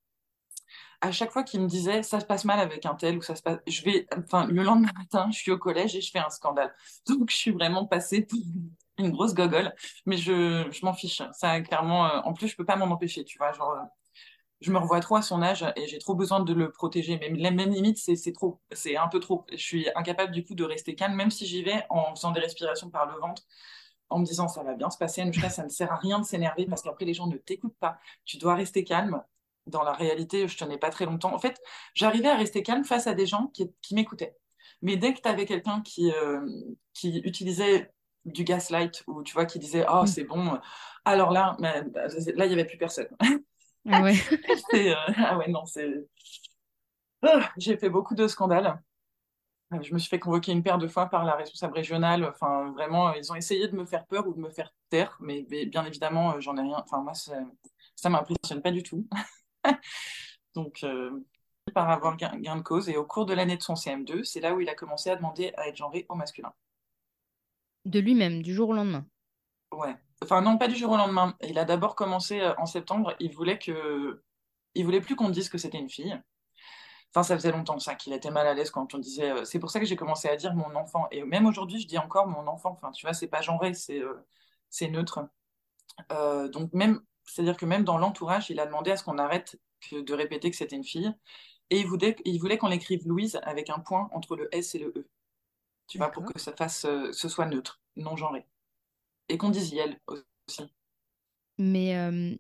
[1.02, 3.36] à chaque fois qu'il me disait ça se passe mal avec un tel ou ça
[3.36, 6.20] se passe, je vais, enfin, le lendemain matin, je suis au collège et je fais
[6.20, 6.74] un scandale.
[7.08, 8.40] Donc, je suis vraiment passée pour
[8.98, 9.74] une grosse gogole,
[10.06, 11.22] mais je, je m'en fiche.
[11.34, 13.52] Ça, clairement, euh, en plus, je peux pas m'en empêcher, tu vois.
[13.54, 13.84] Genre, euh,
[14.62, 17.18] je me revois trop à son âge et j'ai trop besoin de le protéger.
[17.20, 18.62] Mais la même limite, c'est trop.
[18.72, 19.46] C'est un peu trop.
[19.52, 22.40] Je suis incapable, du coup, de rester calme, même si j'y vais en faisant des
[22.40, 23.44] respirations par le ventre,
[24.10, 25.24] en me disant ça va bien se passer.
[25.50, 28.00] Ça ne sert à rien de s'énerver parce qu'après, les gens ne t'écoutent pas.
[28.26, 29.22] Tu dois rester calme.
[29.68, 31.34] Dans la réalité, je tenais pas très longtemps.
[31.34, 31.62] En fait,
[31.94, 34.38] j'arrivais à rester calme face à des gens qui, qui m'écoutaient.
[34.82, 36.40] Mais dès que tu avais quelqu'un qui, euh,
[36.94, 37.92] qui utilisait
[38.28, 40.60] du gaslight où tu vois qui disait oh c'est bon
[41.06, 41.84] alors là mais,
[42.36, 43.10] là il y avait plus personne.
[43.90, 44.16] Ah ouais.
[44.74, 45.88] Euh, ah ouais non c'est
[47.24, 48.82] ah, j'ai fait beaucoup de scandales.
[49.82, 52.26] Je me suis fait convoquer une paire de fois par la responsable régionale.
[52.26, 55.44] Enfin vraiment ils ont essayé de me faire peur ou de me faire taire mais,
[55.44, 56.84] bien évidemment euh, j'en ai rien.
[56.84, 59.08] Enfin moi ça m'impressionne pas du tout.
[60.54, 61.12] Donc euh,
[61.74, 64.42] par avoir gain, gain de cause et au cours de l'année de son CM2 c'est
[64.42, 66.54] là où il a commencé à demander à être genré au masculin
[67.88, 69.06] de lui-même, du jour au lendemain.
[69.72, 69.96] Ouais.
[70.24, 71.36] Enfin, non, pas du jour au lendemain.
[71.42, 73.16] Il a d'abord commencé euh, en septembre.
[73.20, 74.24] Il voulait que.
[74.76, 76.20] Il voulait plus qu'on dise que c'était une fille.
[77.12, 79.32] Enfin, ça faisait longtemps ça qu'il était mal à l'aise quand on disait.
[79.32, 81.08] Euh, c'est pour ça que j'ai commencé à dire mon enfant.
[81.12, 82.72] Et même aujourd'hui, je dis encore mon enfant.
[82.72, 84.26] Enfin, tu vois, c'est pas genré, c'est euh,
[84.70, 85.30] c'est neutre.
[86.52, 89.60] donc même, c'est-à-dire que même dans l'entourage, il a demandé à ce qu'on arrête
[89.92, 91.14] de répéter que c'était une fille.
[91.70, 95.08] Et il voulait, qu'on l'écrive Louise avec un point entre le S et le E
[95.88, 98.46] tu vois, pour que ça fasse, euh, ce soit neutre, non genré.
[99.30, 100.64] Et qu'on dise elle aussi.
[101.58, 102.36] Mais euh,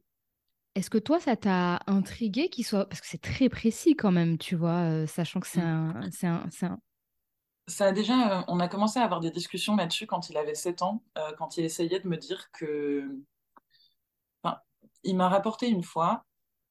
[0.76, 2.88] est-ce que toi, ça t'a intrigué qu'il soit.
[2.88, 6.12] Parce que c'est très précis quand même, tu vois, euh, sachant que c'est mm.
[6.24, 6.80] un, un,
[7.68, 8.46] Ça a déjà.
[8.48, 11.04] on a commencé à avoir des discussions là-dessus quand il avait 7 ans,
[11.38, 13.10] quand il essayait de me dire que.
[14.44, 14.60] Enfin,
[15.04, 16.26] il m'a rapporté une fois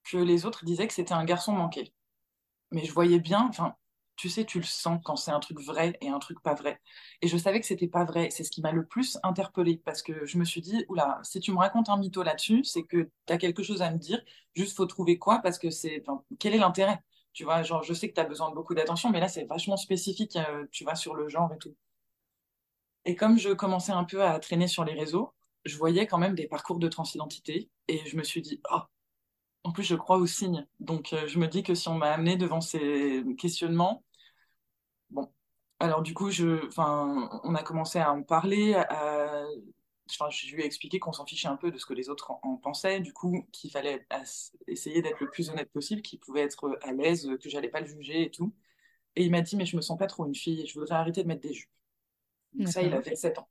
[0.05, 1.93] que les autres disaient que c'était un garçon manqué.
[2.71, 3.77] Mais je voyais bien, enfin,
[4.17, 6.81] tu sais, tu le sens quand c'est un truc vrai et un truc pas vrai.
[7.23, 8.31] Et je savais que c'était pas vrai.
[8.31, 11.41] C'est ce qui m'a le plus interpellée parce que je me suis dit, oula, si
[11.41, 14.21] tu me racontes un mytho là-dessus, c'est que tu as quelque chose à me dire.
[14.55, 16.03] Juste, faut trouver quoi parce que c'est.
[16.39, 17.01] quel est l'intérêt?
[17.33, 19.45] Tu vois, genre, je sais que tu as besoin de beaucoup d'attention, mais là, c'est
[19.45, 21.77] vachement spécifique, euh, tu vois, sur le genre et tout.
[23.05, 25.33] Et comme je commençais un peu à traîner sur les réseaux,
[25.65, 28.81] je voyais quand même des parcours de transidentité et je me suis dit, oh,
[29.65, 30.67] en plus, je crois aux signes.
[30.81, 34.05] Donc, euh, je me dis que si on m'a amené devant ces questionnements.
[35.79, 38.75] Alors, du coup, je, on a commencé à en parler.
[38.75, 39.47] À,
[40.09, 42.57] je lui ai expliqué qu'on s'en fichait un peu de ce que les autres en,
[42.57, 44.07] pensaient, du coup, qu'il fallait
[44.67, 47.87] essayer d'être le plus honnête possible, qu'il pouvait être à l'aise, que j'allais pas le
[47.87, 48.55] juger et tout.
[49.17, 51.23] Et il m'a dit, mais je me sens pas trop une fille, je voudrais arrêter
[51.23, 51.71] de mettre des jupes.
[52.55, 53.49] Donc, ça, il avait 7 ans.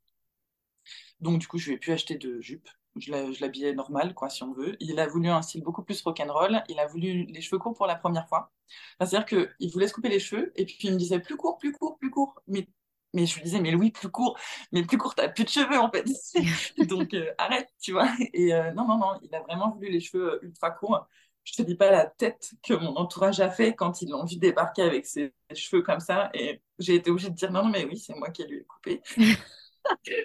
[1.19, 4.43] Donc, du coup, je lui ai pu acheter de jupes je l'habillais normal, quoi, si
[4.43, 4.75] on veut.
[4.79, 6.63] Il a voulu un style beaucoup plus rock'n'roll.
[6.69, 8.51] Il a voulu les cheveux courts pour la première fois.
[8.99, 11.73] C'est-à-dire qu'il voulait se couper les cheveux et puis il me disait plus court, plus
[11.73, 12.41] court, plus court.
[12.47, 12.67] Mais,
[13.13, 14.37] mais je lui disais, mais Louis, plus court.
[14.71, 16.05] Mais plus court, t'as plus de cheveux en fait.
[16.87, 18.09] Donc euh, arrête, tu vois.
[18.33, 21.07] Et euh, non, non, non, il a vraiment voulu les cheveux euh, ultra courts.
[21.43, 24.37] Je te dis pas la tête que mon entourage a fait quand ils l'ont vu
[24.37, 26.31] débarquer avec ses cheveux comme ça.
[26.33, 28.63] Et j'ai été obligée de dire, non, non, mais oui, c'est moi qui lui ai
[28.63, 29.01] coupé.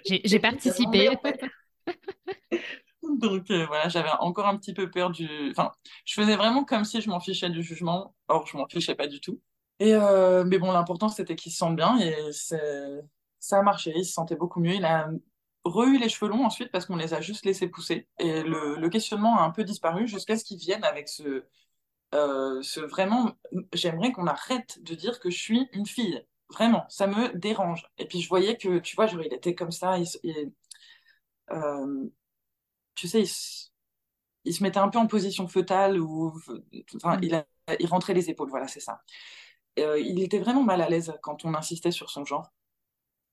[0.05, 1.09] j'ai participé.
[3.19, 5.27] Donc euh, voilà, j'avais encore un petit peu peur du.
[5.51, 5.71] Enfin,
[6.05, 8.15] je faisais vraiment comme si je m'en fichais du jugement.
[8.27, 9.41] Or, je m'en fichais pas du tout.
[9.79, 12.15] Et euh, mais bon, l'important c'était qu'il se sente bien et
[13.39, 13.93] ça a marché.
[13.95, 14.75] Il se sentait beaucoup mieux.
[14.75, 15.09] Il a
[15.63, 18.07] re-eu les cheveux longs ensuite parce qu'on les a juste laissés pousser.
[18.19, 21.45] Et le, questionnement a un peu disparu jusqu'à ce qu'ils viennent avec ce,
[22.13, 23.33] euh, ce vraiment.
[23.73, 26.23] J'aimerais qu'on arrête de dire que je suis une fille.
[26.49, 27.87] Vraiment, ça me dérange.
[27.97, 29.97] Et puis je voyais que, tu vois, il était comme ça.
[32.95, 33.69] Tu sais, il, se
[34.45, 36.33] il se mettait un peu en position fœtale ou,
[36.97, 37.23] enfin, Mm.
[37.23, 37.45] il, a-
[37.79, 38.49] il rentrait les épaules.
[38.49, 39.01] Voilà, c'est ça.
[39.79, 42.51] Euh, il était vraiment mal à l'aise quand on insistait sur son genre.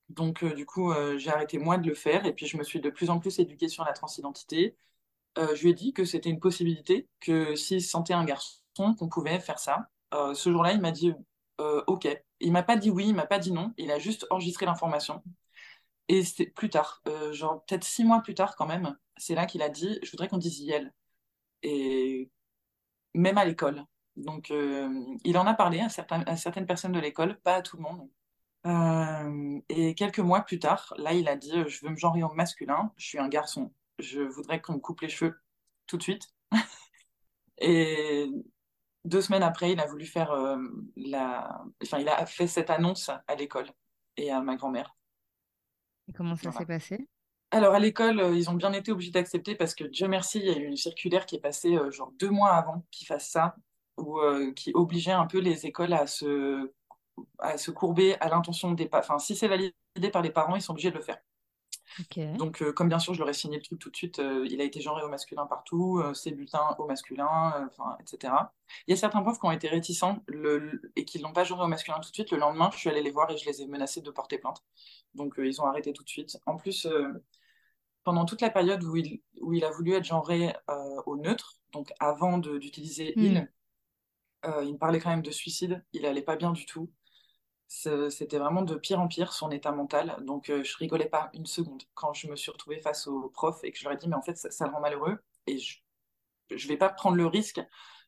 [0.09, 2.63] Donc, euh, du coup, euh, j'ai arrêté moi de le faire et puis je me
[2.63, 4.75] suis de plus en plus éduquée sur la transidentité.
[5.39, 8.59] Euh, je lui ai dit que c'était une possibilité, que s'il se sentait un garçon,
[8.97, 9.89] qu'on pouvait faire ça.
[10.13, 11.13] Euh, ce jour-là, il m'a dit
[11.61, 12.07] euh, OK.
[12.41, 13.73] Il m'a pas dit oui, il m'a pas dit non.
[13.77, 15.23] Il a juste enregistré l'information.
[16.09, 19.45] Et c'est plus tard, euh, genre peut-être six mois plus tard quand même, c'est là
[19.45, 20.93] qu'il a dit je voudrais qu'on dise Yel.
[21.63, 22.31] Et
[23.13, 23.85] même à l'école.
[24.15, 24.89] Donc, euh,
[25.23, 28.09] il en a parlé à, certaines personnes de l'école, pas à tout le monde.
[28.65, 32.33] Euh, et quelques mois plus tard, là, il a dit, je veux me genrer au
[32.33, 35.39] masculin, je suis un garçon, je voudrais qu'on me coupe les cheveux
[35.87, 36.33] tout de suite.
[37.59, 38.29] Et
[39.05, 40.33] deux semaines après, il a voulu faire
[40.97, 41.61] la...
[41.83, 43.69] Enfin, il a fait cette annonce à l'école
[44.17, 44.95] et à ma grand-mère.
[46.09, 47.07] Et comment ça s'est passé?
[47.51, 50.45] Alors, à l'école, euh, ils ont bien été obligés d'accepter parce que, Dieu merci, il
[50.45, 53.29] y a eu une circulaire qui est passée euh, genre deux mois avant qu'ils fassent
[53.29, 53.55] ça,
[53.97, 56.71] ou euh, qui obligeait un peu les écoles à se,
[57.39, 59.03] à se courber à l'intention des parents.
[59.03, 59.73] Enfin, si c'est validé
[60.11, 61.17] par les parents, ils sont obligés de le faire.
[62.35, 64.45] Donc, euh, comme bien sûr, je leur ai signé le truc tout de suite, euh,
[64.49, 68.53] il a été genré au masculin partout, euh, ses bulletins au masculin, etc.
[68.87, 71.43] Il y a certains profs qui ont été réticents le- le- et qui l'ont pas
[71.43, 72.31] genré au masculin tout de suite.
[72.31, 74.63] Le lendemain, je suis allée les voir et je les ai menacés de porter plainte.
[75.15, 76.37] Donc, ils ont arrêté tout de suite.
[76.45, 76.87] En plus,
[78.03, 80.53] pendant toute la période où il, où il a voulu être genré
[81.05, 83.23] au neutre, donc avant d'utiliser Hmm.
[83.25, 83.47] il,
[84.63, 85.83] il me parlait quand même de suicide.
[85.93, 86.89] Il allait pas bien du tout.
[87.69, 90.17] C'était vraiment de pire en pire son état mental.
[90.25, 93.59] Donc euh, je rigolais pas une seconde quand je me suis retrouvée face au prof
[93.63, 95.59] et que je leur ai dit mais en fait ça, ça le rend malheureux et
[95.59, 95.77] je
[96.49, 97.61] je vais pas prendre le risque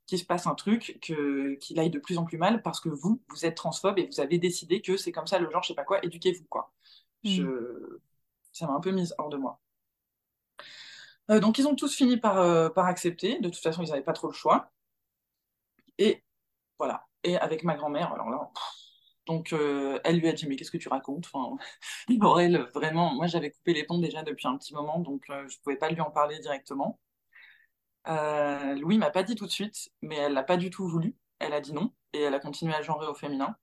[0.07, 2.89] qu'il se passe un truc que qu'il aille de plus en plus mal parce que
[2.89, 5.69] vous vous êtes transphobe et vous avez décidé que c'est comme ça le genre je
[5.69, 6.73] sais pas quoi éduquez-vous quoi.
[7.23, 7.29] Hmm.
[7.29, 7.99] Je
[8.53, 9.59] ça m'a un peu mise hors de moi.
[11.29, 13.39] Euh, donc ils ont tous fini par euh, par accepter.
[13.39, 14.71] De toute façon ils n'avaient pas trop le choix
[15.99, 16.23] et
[16.79, 17.07] voilà.
[17.23, 18.51] Et avec ma grand-mère alors là
[19.31, 21.29] Donc, euh, elle lui a dit, mais qu'est-ce que tu racontes?
[21.33, 21.55] Enfin,
[22.09, 25.57] Laurel, vraiment, moi j'avais coupé les ponts déjà depuis un petit moment, donc euh, je
[25.61, 26.99] pouvais pas lui en parler directement.
[28.07, 31.15] Euh, Louis m'a pas dit tout de suite, mais elle l'a pas du tout voulu.
[31.39, 33.55] Elle a dit non, et elle a continué à genrer au féminin.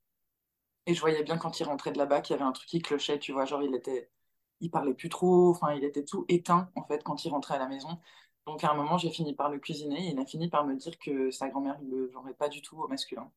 [0.86, 2.80] Et je voyais bien quand il rentrait de là-bas qu'il y avait un truc qui
[2.82, 4.10] clochait, tu vois, genre il était,
[4.60, 7.58] il parlait plus trop, enfin il était tout éteint en fait quand il rentrait à
[7.58, 8.00] la maison.
[8.46, 10.76] Donc à un moment j'ai fini par le cuisiner et il a fini par me
[10.76, 13.30] dire que sa grand-mère ne le genrait pas du tout au masculin.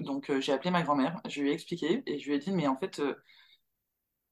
[0.00, 2.52] Donc euh, j'ai appelé ma grand-mère, je lui ai expliqué et je lui ai dit,
[2.52, 3.14] mais en fait, euh,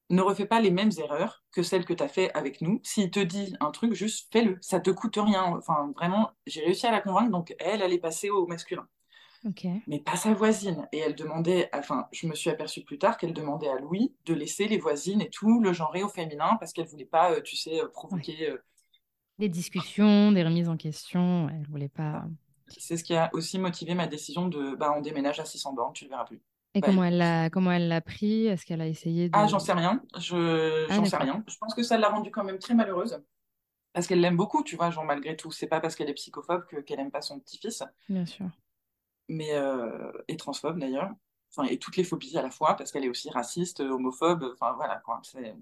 [0.09, 2.79] ne refais pas les mêmes erreurs que celles que tu as fait avec nous.
[2.83, 5.43] S'il te dit un truc, juste fais-le, ça te coûte rien.
[5.57, 8.87] Enfin, vraiment, j'ai réussi à la convaincre, donc elle, elle est passée au masculin,
[9.87, 10.87] mais pas sa voisine.
[10.91, 14.33] Et elle demandait, enfin, je me suis aperçue plus tard qu'elle demandait à Louis de
[14.33, 17.55] laisser les voisines et tout le genrer au féminin parce qu'elle voulait pas, euh, tu
[17.57, 17.89] sais, Ouais.
[17.89, 18.49] provoquer.
[18.51, 18.57] euh,
[19.39, 21.49] Des discussions, des remises en question.
[21.49, 22.25] Elle voulait pas.
[22.69, 25.93] C'est ce qui a aussi motivé ma décision de, bah, on déménage à 600 bornes,
[25.93, 26.41] tu le verras plus.
[26.73, 28.45] Et comment elle l'a, comment elle l'a pris?
[28.47, 29.49] Est-ce qu'elle a essayé Ah, de...
[29.49, 30.01] j'en sais rien.
[30.17, 31.43] Je, Ah, j'en sais rien.
[31.47, 33.19] Je pense que ça l'a rendue quand même très malheureuse.
[33.93, 35.51] Parce qu'elle l'aime beaucoup, tu vois, genre malgré tout.
[35.51, 38.45] C'est pas parce qu'elle est psychophobe que, qu'elle aime pas son petit-fils, Bien sûr.
[39.27, 41.09] mais euh, et transphobe d'ailleurs.
[41.55, 44.73] Enfin, et toutes les phobies à la fois, parce qu'elle est aussi raciste, homophobe, enfin
[44.73, 45.19] voilà quoi.
[45.23, 45.55] C'est...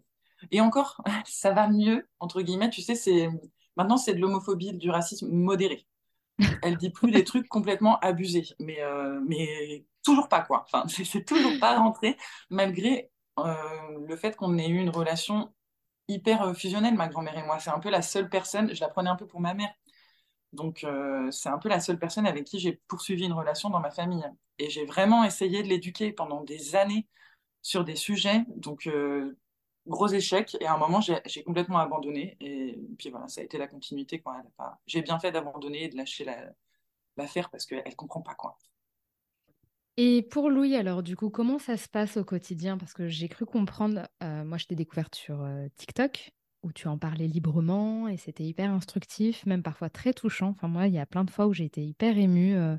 [0.52, 3.30] Et encore, ça va mieux, entre guillemets, tu sais, c'est
[3.78, 5.88] maintenant c'est de l'homophobie, du racisme modéré.
[6.62, 9.22] Elle dit plus des trucs complètement abusés, mais, euh,
[10.04, 10.66] toujours pas quoi.
[10.66, 12.18] Enfin, c'est, toujours pas rentré,
[12.50, 13.54] malgré euh,
[14.08, 15.54] le fait qu'on ait eu une relation
[16.08, 17.60] hyper euh, fusionnelle, ma grand-mère et moi.
[17.60, 19.74] C'est un peu la seule personne, je la prenais un peu pour ma mère.
[20.54, 20.86] Donc,
[21.32, 24.24] c'est un peu la seule personne avec qui j'ai poursuivi une relation dans ma famille.
[24.58, 27.10] Et j'ai vraiment essayé de l'éduquer pendant des années
[27.62, 28.46] sur des sujets.
[28.56, 28.90] Donc,
[29.88, 30.56] gros échec.
[30.62, 32.38] Et à un moment, j'ai complètement abandonné.
[32.40, 34.24] Et puis voilà, ça a été la continuité.
[34.88, 36.52] J'ai bien fait d'abandonner et de lâcher la-
[37.18, 38.58] l'affaire parce qu'elle comprend pas, quoi.
[39.98, 42.78] Et pour Louis, alors, du coup, comment ça se passe au quotidien?
[42.78, 46.32] Parce que j'ai cru comprendre, euh, moi, je t'ai découverte sur euh, TikTok,
[46.64, 50.50] où tu en parlais librement et c'était hyper instructif, même parfois très touchant.
[50.50, 52.76] Enfin, moi, il y a plein de fois où j'ai été hyper émue euh,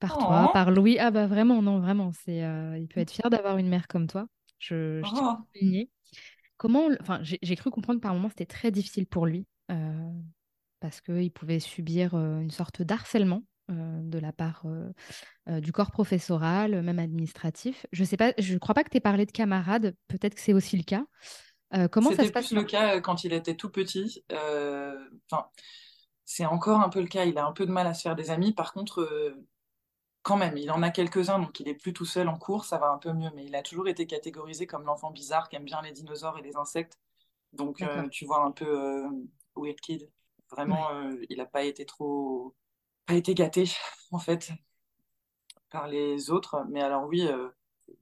[0.00, 0.98] par toi, Oh, par Louis.
[0.98, 2.38] Ah bah vraiment, non, vraiment, c'est,
[2.80, 4.26] il peut être fier d'avoir une mère comme toi.
[4.60, 5.86] Je, oh.
[6.56, 10.10] Comment, enfin, j'ai cru comprendre par moments c'était très difficile pour lui euh,
[10.80, 15.92] parce qu'il pouvait subir euh, une sorte d'harcèlement euh, de la part euh, du corps
[15.92, 17.86] professoral, même administratif.
[17.92, 20.54] Je sais pas, je crois pas que tu aies parlé de camarades, peut-être que c'est
[20.54, 21.04] aussi le cas.
[21.92, 24.24] comment ça se passe C'était plus le cas quand il était tout petit.
[24.30, 25.46] Enfin,
[26.24, 27.24] c'est encore un peu le cas.
[27.24, 28.52] Il a un peu de mal à se faire des amis.
[28.52, 29.08] Par contre,
[30.22, 32.78] quand même, il en a quelques-uns, donc il est plus tout seul en cours, ça
[32.78, 33.30] va un peu mieux.
[33.34, 36.42] Mais il a toujours été catégorisé comme l'enfant bizarre qui aime bien les dinosaures et
[36.42, 36.98] les insectes.
[37.52, 39.04] Donc, tu vois un peu
[39.56, 40.10] weird kid.
[40.50, 40.90] Vraiment,
[41.30, 42.54] il n'a pas été trop,
[43.06, 43.64] pas été gâté
[44.12, 44.52] en fait
[45.70, 46.64] par les autres.
[46.68, 47.28] Mais alors oui,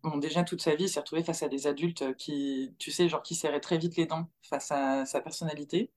[0.03, 3.09] bon, déjà toute sa vie, il s'est retrouvé face à des adultes qui, tu sais,
[3.09, 5.93] genre qui serraient très vite les dents face à sa personnalité.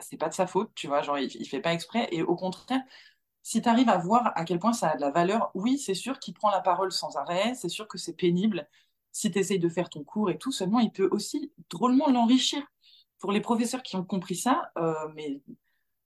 [0.00, 2.08] C'est pas de sa faute, tu vois, genre il, il fait pas exprès.
[2.12, 2.80] Et au contraire,
[3.44, 5.94] si tu arrives à voir à quel point ça a de la valeur, oui, c'est
[5.94, 8.66] sûr qu'il prend la parole sans arrêt, c'est sûr que c'est pénible
[9.12, 12.62] si tu essayes de faire ton cours et tout, seulement il peut aussi drôlement l'enrichir.
[13.20, 15.40] Pour les professeurs qui ont compris ça, euh, mais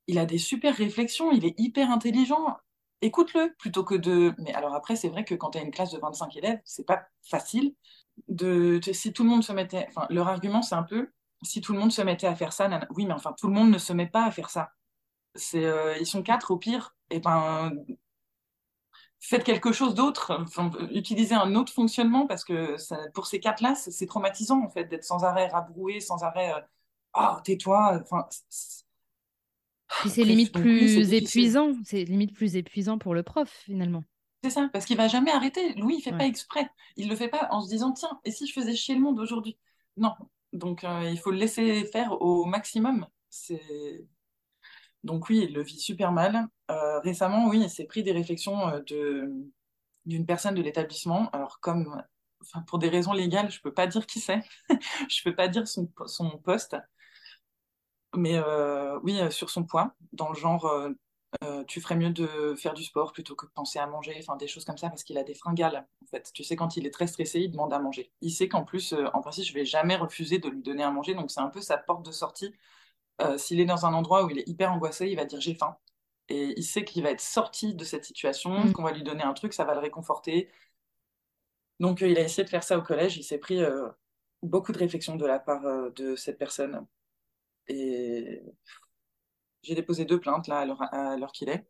[0.09, 2.57] il a des super réflexions, il est hyper intelligent.
[3.03, 4.35] Écoute-le plutôt que de.
[4.39, 6.87] Mais alors après, c'est vrai que quand tu as une classe de 25 élèves, c'est
[6.87, 7.75] pas facile.
[8.29, 9.87] De, si tout le monde se mettait.
[9.89, 11.11] Enfin, leur argument, c'est un peu
[11.43, 13.71] si tout le monde se mettait à faire ça, oui, mais enfin, tout le monde
[13.71, 14.73] ne se met pas à faire ça.
[15.55, 16.97] Euh, ils sont quatre au pire.
[17.11, 17.73] Et eh ben,
[19.21, 20.37] faites quelque chose d'autre.
[20.41, 24.85] Enfin, utilisez un autre fonctionnement parce que ça, pour ces quatre-là, c'est traumatisant en fait
[24.85, 26.53] d'être sans arrêt rabroué, sans arrêt.
[26.53, 26.61] Euh,
[27.15, 28.01] oh, tais-toi.
[28.03, 28.27] Enfin,
[30.07, 34.05] c'est limite plus épuisant, c'est limite plus épuisant pour le prof finalement.
[34.45, 35.75] C'est ça, parce qu'il va jamais arrêter.
[35.75, 36.71] Louis, il fait pas exprès.
[36.97, 39.19] Il le fait pas en se disant tiens, et si je faisais chier le monde
[39.19, 39.59] aujourd'hui?
[39.97, 40.15] Non.
[40.53, 43.07] Donc euh, il faut le laisser faire au maximum.
[43.31, 44.07] C'est
[45.05, 46.49] donc oui, il le vit super mal.
[46.71, 49.33] Euh, récemment, oui, il s'est pris des réflexions euh, de
[50.07, 51.29] d'une personne de l'établissement.
[51.33, 52.03] Alors comme,
[52.67, 54.43] pour des raisons légales, je peux pas dire qui c'est.
[55.11, 56.77] je peux pas dire son, son poste.
[58.17, 60.89] Mais euh, oui, sur son poids, dans le genre,
[61.67, 64.49] tu ferais mieux de faire du sport plutôt que de penser à manger, enfin des
[64.49, 65.87] choses comme ça, parce qu'il a des fringales.
[66.03, 68.11] En fait, tu sais, quand il est très stressé, il demande à manger.
[68.23, 71.15] Il sait qu'en plus, en principe, je vais jamais refuser de lui donner à manger,
[71.15, 72.55] donc c'est un peu sa porte de sortie
[73.37, 75.77] s'il est dans un endroit où il est hyper angoissé, il va dire j'ai faim.
[76.29, 78.73] Et il sait qu'il va être sorti de cette situation, mm.
[78.73, 80.51] qu'on va lui donner un truc, ça va le réconforter.
[81.81, 83.89] Donc euh, il a essayé de faire ça au collège, il s'est pris euh,
[84.43, 86.87] beaucoup de réflexions de la part de cette personne.
[87.69, 88.43] Et
[89.63, 91.67] j'ai déposé deux plaintes là à l'heure qu'il est.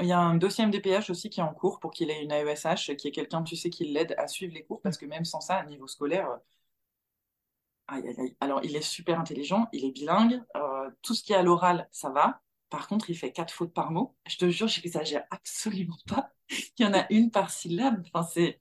[0.00, 2.32] Il y a un dossier MDPH aussi qui est en cours pour qu'il ait une
[2.32, 5.24] AESH, qui est quelqu'un, tu sais, qui l'aide à suivre les cours, parce que même
[5.24, 6.40] sans ça, à niveau scolaire,
[8.40, 10.42] alors, il est super intelligent, il est bilingue.
[10.56, 12.40] Euh, tout ce qui est à l'oral, ça va.
[12.74, 14.16] Par contre, il fait quatre fautes par mot.
[14.26, 16.30] Je te jure, j'exagère absolument pas.
[16.50, 18.02] il y en a une par syllabe.
[18.12, 18.60] Enfin, c'est.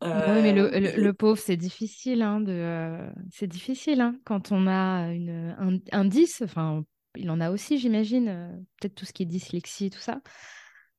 [0.00, 2.22] Bah oui, mais le, euh, pauvre, c'est difficile.
[2.22, 5.54] Hein, de, euh, c'est difficile hein, quand on a une,
[5.92, 6.42] un, 10.
[6.44, 6.82] Enfin,
[7.14, 8.66] il en a aussi, j'imagine.
[8.80, 10.20] Peut-être tout ce qui est dyslexie, tout ça.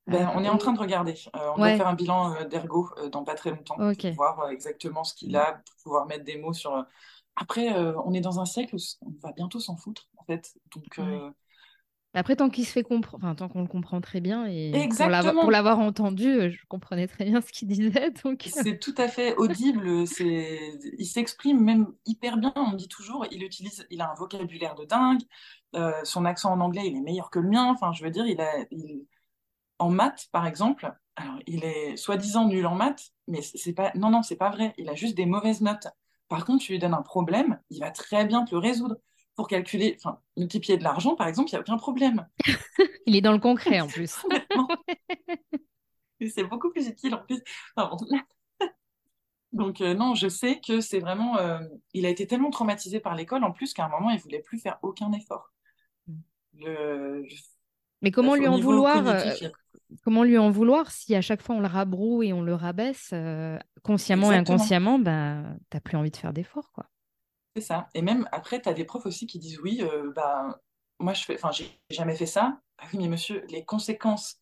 [0.07, 1.15] Ben, on est en train de regarder.
[1.33, 5.35] on va faire un bilan d'ergo dans pas très longtemps pour voir exactement ce qu'il
[5.35, 6.85] a, pour pouvoir mettre des mots sur
[7.35, 10.53] après, euh, on est dans un siècle où on va bientôt s'en foutre, en fait.
[10.73, 11.31] Donc, euh,
[12.15, 14.71] Après, tant qu'il se fait comprendre, enfin, tant qu'on le comprend très bien, et
[15.41, 18.11] pour l'avoir entendu, euh, je comprenais très bien ce qu'il disait.
[18.23, 18.47] Donc...
[18.51, 20.05] C'est tout à fait audible.
[20.05, 20.77] C'est...
[20.97, 22.53] Il s'exprime même hyper bien.
[22.55, 25.21] On dit toujours, il utilise, il a un vocabulaire de dingue.
[26.03, 27.65] son accent en anglais, il est meilleur que le mien.
[27.71, 28.51] Enfin, je veux dire, il a,
[29.79, 34.09] en maths, par exemple, alors il est soi-disant nul en maths, mais c'est pas, non,
[34.09, 34.73] non, c'est pas vrai.
[34.77, 35.87] Il a juste des mauvaises notes.
[36.27, 38.97] Par contre, tu lui donnes un problème, il va très bien te le résoudre.
[39.35, 42.27] Pour calculer, enfin, multiplier de l'argent, par exemple, il n'y a aucun problème.
[43.07, 44.23] il est dans le concret en plus.
[46.29, 47.41] c'est beaucoup plus utile en plus.
[49.51, 51.37] Donc euh, non, je sais que c'est vraiment...
[51.37, 51.59] Euh,
[51.93, 54.59] il a été tellement traumatisé par l'école en plus qu'à un moment, il voulait plus
[54.59, 55.51] faire aucun effort.
[58.01, 59.31] Mais comment lui en vouloir euh,
[60.03, 63.13] comment lui en vouloir si à chaque fois on le rabroue et on le rabaisse,
[63.83, 66.71] consciemment et inconsciemment, ben, tu n'as plus envie de faire d'efforts.
[66.73, 66.85] quoi.
[67.55, 67.89] C'est ça.
[67.93, 70.59] Et même après, tu as des profs aussi qui disent oui, euh, bah,
[70.99, 72.59] moi, je fais, enfin, j'ai jamais fait ça.
[72.79, 74.39] Ah oui, mais monsieur, les conséquences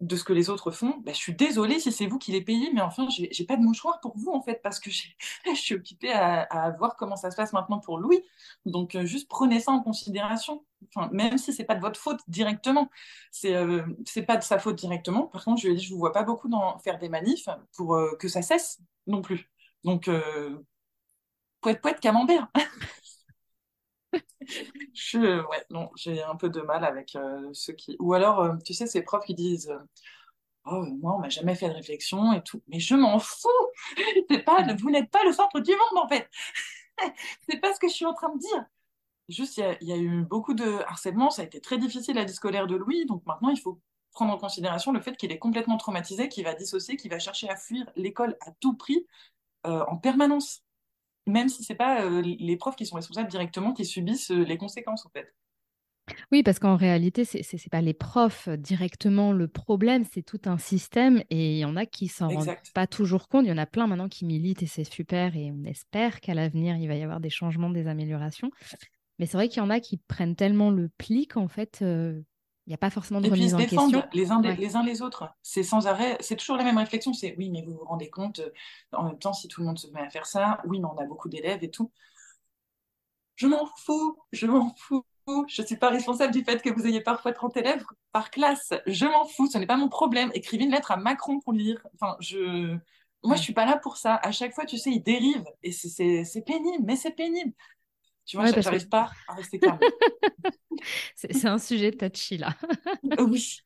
[0.00, 2.40] de ce que les autres font, bah, je suis désolée si c'est vous qui les
[2.40, 4.90] payez, mais enfin, j'ai pas de mouchoir pour vous, en fait, parce que
[5.46, 8.22] je suis occupée à, voir comment ça se passe maintenant pour Louis.
[8.64, 10.64] Donc, euh, juste prenez ça en considération.
[10.94, 12.88] Enfin, même si c'est pas de votre faute directement,
[13.30, 13.82] c'est euh,
[14.26, 15.26] pas de sa faute directement.
[15.26, 17.48] Par contre, je lui ai dit, je vous vois pas beaucoup dans, faire des manifs
[17.76, 19.50] pour euh, que ça cesse non plus.
[19.84, 20.08] Donc,
[21.60, 22.48] poète, poète, camembert.
[24.94, 27.96] je, ouais, non, j'ai un peu de mal avec euh, ceux qui.
[28.00, 29.72] Ou alors, euh, tu sais, ces profs qui disent
[30.66, 32.62] Oh, moi, on m'a jamais fait de réflexion et tout.
[32.68, 33.48] Mais je m'en fous
[34.46, 36.28] pas, Vous n'êtes pas le centre du monde, en fait
[37.48, 38.64] C'est pas ce que je suis en train de dire.
[39.28, 42.32] Juste, il y, a eu beaucoup de harcèlement, ça a été très difficile la vie
[42.32, 43.80] scolaire de Louis, donc maintenant, il faut
[44.10, 47.48] prendre en considération le fait qu'il est complètement traumatisé, qu'il va dissocier, qu'il va chercher
[47.48, 49.06] à fuir l'école à tout prix
[49.66, 50.64] euh, en permanence.
[51.26, 55.10] Même si c'est pas les profs qui sont responsables directement qui subissent les conséquences, en
[55.10, 55.34] fait.
[56.32, 60.58] Oui, parce qu'en réalité, c'est n'est pas les profs directement le problème, c'est tout un
[60.58, 63.46] système et il y en a qui s'en rendent pas toujours compte.
[63.46, 66.34] Il y en a plein maintenant qui militent et c'est super et on espère qu'à
[66.34, 68.50] l'avenir, il va y avoir des changements, des améliorations.
[69.18, 71.84] Mais c'est vrai qu'il y en a qui prennent tellement le pli qu'en fait,
[72.66, 74.76] il n'y a pas forcément de et remise puis, ils se défendent les uns, les
[74.76, 75.28] uns les autres.
[75.42, 78.40] C'est sans arrêt, c'est toujours la même réflexion, c'est oui, mais vous vous rendez compte,
[78.92, 80.98] en même temps, si tout le monde se met à faire ça, oui, mais on
[80.98, 81.90] a beaucoup d'élèves et tout.
[83.36, 85.04] Je m'en fous, je m'en fous.
[85.46, 88.72] Je ne suis pas responsable du fait que vous ayez parfois 30 élèves par classe.
[88.86, 90.30] Je m'en fous, ce n'est pas mon problème.
[90.34, 91.86] Écrivez une lettre à Macron pour lire.
[91.94, 92.76] Enfin, je...
[93.22, 94.16] Moi, je suis pas là pour ça.
[94.16, 95.44] À chaque fois, tu sais, il dérive.
[95.62, 97.52] Et c'est pénible, mais c'est pénible.
[98.30, 99.78] Tu vois, je n'arrive pas à rester calme.
[101.16, 102.54] c'est un sujet touchy, là.
[103.18, 103.58] oui.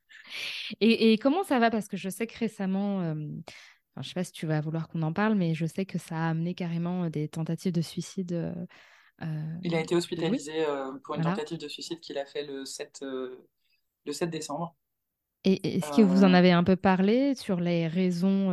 [0.81, 1.71] Et, et, comment ça va?
[1.71, 3.03] Parce que je sais que récemment...
[3.03, 3.15] Euh,
[3.97, 5.99] je ne sais pas si tu vas vouloir qu'on en parle, mais je sais que
[5.99, 8.53] ça a amené carrément des tentatives de suicide euh,
[9.23, 9.27] euh,
[9.63, 13.01] il a été hospitalisé euh, pour une tentative de suicide qu'il a fait le 7,
[13.03, 13.47] euh,
[14.07, 14.75] le 7 décembre.
[15.45, 18.49] Et est-ce que vous en avez un peu parlé sur les raisons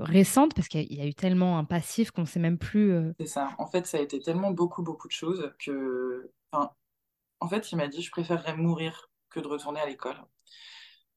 [0.00, 0.54] récentes?
[0.54, 3.12] Parce qu'il y a eu tellement un passif qu'on ne sait même plus.
[3.20, 3.50] C'est ça.
[3.58, 6.30] En fait, ça a été tellement beaucoup, beaucoup de choses que.
[6.50, 6.70] Enfin,
[7.40, 10.16] en fait, il m'a dit je préférerais mourir que de retourner à l'école.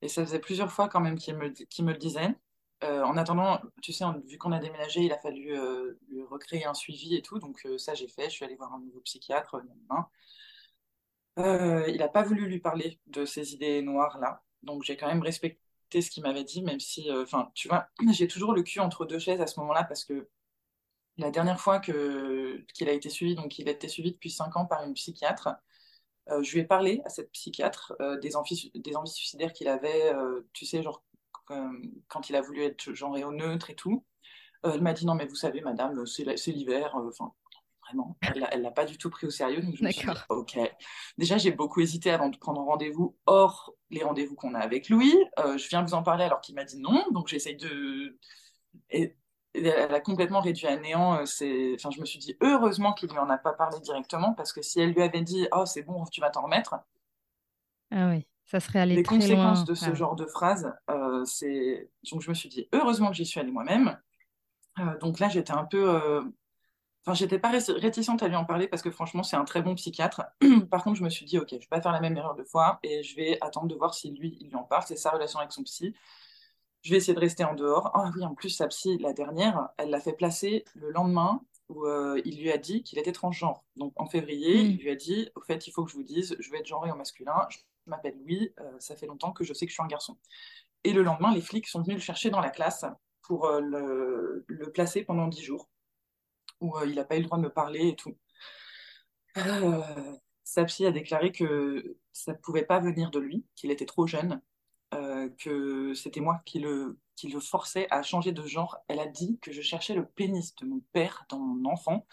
[0.01, 2.35] Et ça faisait plusieurs fois quand même qu'il me, me le disait.
[2.83, 6.65] Euh, en attendant, tu sais, vu qu'on a déménagé, il a fallu euh, lui recréer
[6.65, 7.39] un suivi et tout.
[7.39, 8.25] Donc euh, ça, j'ai fait.
[8.25, 9.59] Je suis allée voir un nouveau psychiatre.
[11.37, 14.43] il n'a pas voulu lui parler de ces idées noires-là.
[14.63, 18.27] Donc j'ai quand même respecté ce qu'il m'avait dit, même si, enfin, tu vois, j'ai
[18.27, 20.29] toujours le cul entre deux chaises à ce moment-là parce que
[21.17, 24.55] la dernière fois que qu'il a été suivi, donc il a été suivi depuis cinq
[24.55, 25.49] ans par une psychiatre,
[26.29, 30.13] je lui ai parlé à cette psychiatre des, envies, des envies suicidaires qu'il avait,
[30.53, 31.03] tu sais, genre
[32.07, 34.05] quand il a voulu être genré au neutre et tout.
[34.65, 37.31] Euh, elle m'a dit non mais vous savez madame c'est l'hiver euh, enfin
[37.83, 40.57] vraiment elle l'a pas du tout pris au sérieux donc je me suis dit, ok
[41.19, 45.15] déjà j'ai beaucoup hésité avant de prendre rendez-vous hors les rendez-vous qu'on a avec Louis.
[45.39, 48.17] Euh, je viens vous en parler alors qu'il m'a dit non donc j'essaye de
[48.89, 49.15] et,
[49.53, 53.17] elle a complètement réduit à néant c'est enfin je me suis dit heureusement qu'il lui
[53.17, 56.05] en a pas parlé directement parce que si elle lui avait dit oh c'est bon
[56.05, 56.75] tu vas t'en remettre.
[57.89, 61.91] Ah oui ça serait allé les très conséquences de ce genre de phrase, euh, c'est
[62.09, 63.99] donc je me suis dit heureusement que j'y suis allée moi-même.
[64.79, 66.21] Euh, donc là j'étais un peu, euh,
[67.07, 69.75] enfin j'étais pas réticente à lui en parler parce que franchement c'est un très bon
[69.75, 70.23] psychiatre.
[70.69, 72.43] Par contre je me suis dit ok je vais pas faire la même erreur deux
[72.43, 74.83] fois et je vais attendre de voir si lui il lui en parle.
[74.85, 75.95] C'est sa relation avec son psy.
[76.83, 77.91] Je vais essayer de rester en dehors.
[77.93, 81.85] Ah oui en plus sa psy la dernière elle l'a fait placer le lendemain où
[82.23, 83.63] il lui a dit qu'il était transgenre.
[83.75, 84.67] Donc en février, hmm.
[84.67, 86.65] il lui a dit, au fait, il faut que je vous dise, je vais être
[86.65, 89.75] genré au masculin, je m'appelle Louis, euh, ça fait longtemps que je sais que je
[89.75, 90.17] suis un garçon.
[90.83, 92.85] Et le lendemain, les flics sont venus le chercher dans la classe
[93.21, 93.59] pour euh,
[94.47, 95.69] le, placer pendant dix jours,
[96.59, 98.17] où euh, il n'a pas eu le droit de me parler et tout.
[100.43, 104.07] sa psy a déclaré que ça ne pouvait pas venir de lui, qu'il était trop
[104.07, 104.41] jeune,
[104.91, 108.77] que c'était moi qui le, qui le forçais à changer de genre.
[108.87, 112.07] Elle a dit que je cherchais le pénis de mon père dans mon enfant.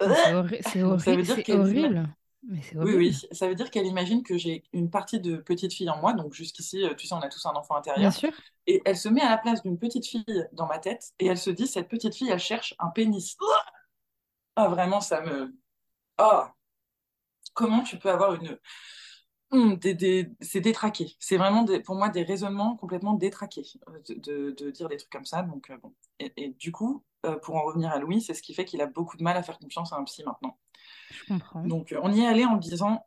[0.00, 0.64] C'est horrible.
[0.64, 2.15] C'est horrible.
[2.48, 5.98] Oui, oui, ça veut dire qu'elle imagine que j'ai une partie de petite fille en
[6.00, 7.98] moi, donc jusqu'ici, euh, tu sais, on a tous un enfant intérieur.
[7.98, 8.30] Bien sûr.
[8.66, 11.38] Et elle se met à la place d'une petite fille dans ma tête, et elle
[11.38, 13.36] se dit, cette petite fille, elle cherche un pénis.
[14.54, 15.54] Ah, vraiment, ça me...
[16.18, 16.52] Ah
[17.54, 18.58] Comment tu peux avoir une...
[19.50, 19.78] Hum,
[20.40, 21.16] c'est détraqué.
[21.18, 25.42] C'est vraiment pour moi des raisonnements complètement détraqués euh, de, dire des trucs comme ça.
[25.42, 25.94] Donc, euh, bon.
[26.18, 27.04] Et, du coup,
[27.42, 29.42] pour en revenir à Louis, c'est ce qui fait qu'il a beaucoup de mal à
[29.42, 30.58] faire confiance à un psy maintenant.
[31.10, 31.62] Je comprends.
[31.64, 33.06] Donc, euh, on y est allé en disant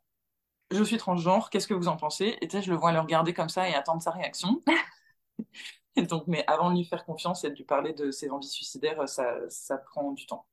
[0.70, 2.36] Je suis transgenre, qu'est-ce que vous en pensez?
[2.40, 4.62] Et tu sais, je le vois le regarder comme ça et attendre sa réaction.
[5.96, 8.48] et donc, mais avant de lui faire confiance et de lui parler de ses envies
[8.48, 10.46] suicidaires, ça, ça prend du temps.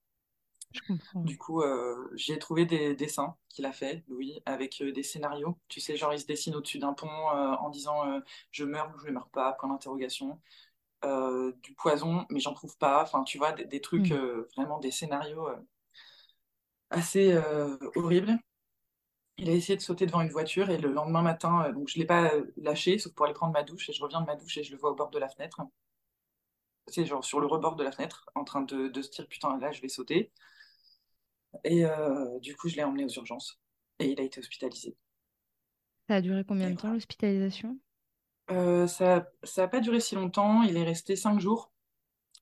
[0.73, 1.21] Je comprends.
[1.21, 5.57] Du coup, euh, j'ai trouvé des dessins qu'il a fait, Louis, avec euh, des scénarios.
[5.69, 8.03] Tu sais, genre, il se dessine au-dessus d'un pont en disant
[8.51, 10.39] Je meurs ou je ne meurs pas, point d'interrogation.
[11.03, 13.01] du poison, mais j'en trouve pas.
[13.01, 14.43] Enfin, tu vois, des, trucs, hmm.
[14.57, 15.47] vraiment des scénarios
[16.89, 18.37] assez euh, horrible.
[19.37, 21.97] Il a essayé de sauter devant une voiture et le lendemain matin, euh, donc je
[21.97, 23.89] ne l'ai pas euh, lâché, sauf pour aller prendre ma douche.
[23.89, 25.61] Et je reviens de ma douche et je le vois au bord de la fenêtre.
[26.87, 29.57] C'est genre sur le rebord de la fenêtre, en train de, de se dire putain,
[29.59, 30.31] là je vais sauter.
[31.63, 31.83] Et
[32.41, 33.59] du coup, je l'ai emmené aux urgences
[33.99, 34.95] et il a été hospitalisé.
[36.07, 37.77] Ça a duré combien de temps l'hospitalisation?
[38.49, 39.27] Ça
[39.57, 40.63] n'a pas duré si longtemps.
[40.63, 41.71] Il est resté cinq jours.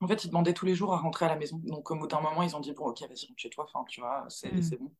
[0.00, 1.58] En fait, ils demandaient tous les jours à rentrer à la maison.
[1.64, 3.64] Donc, au bout d'un moment, ils ont dit Bon, ok, vas-y, rentre chez toi.
[3.64, 4.76] Enfin, tu vois, c'est mm.
[4.78, 4.92] bon.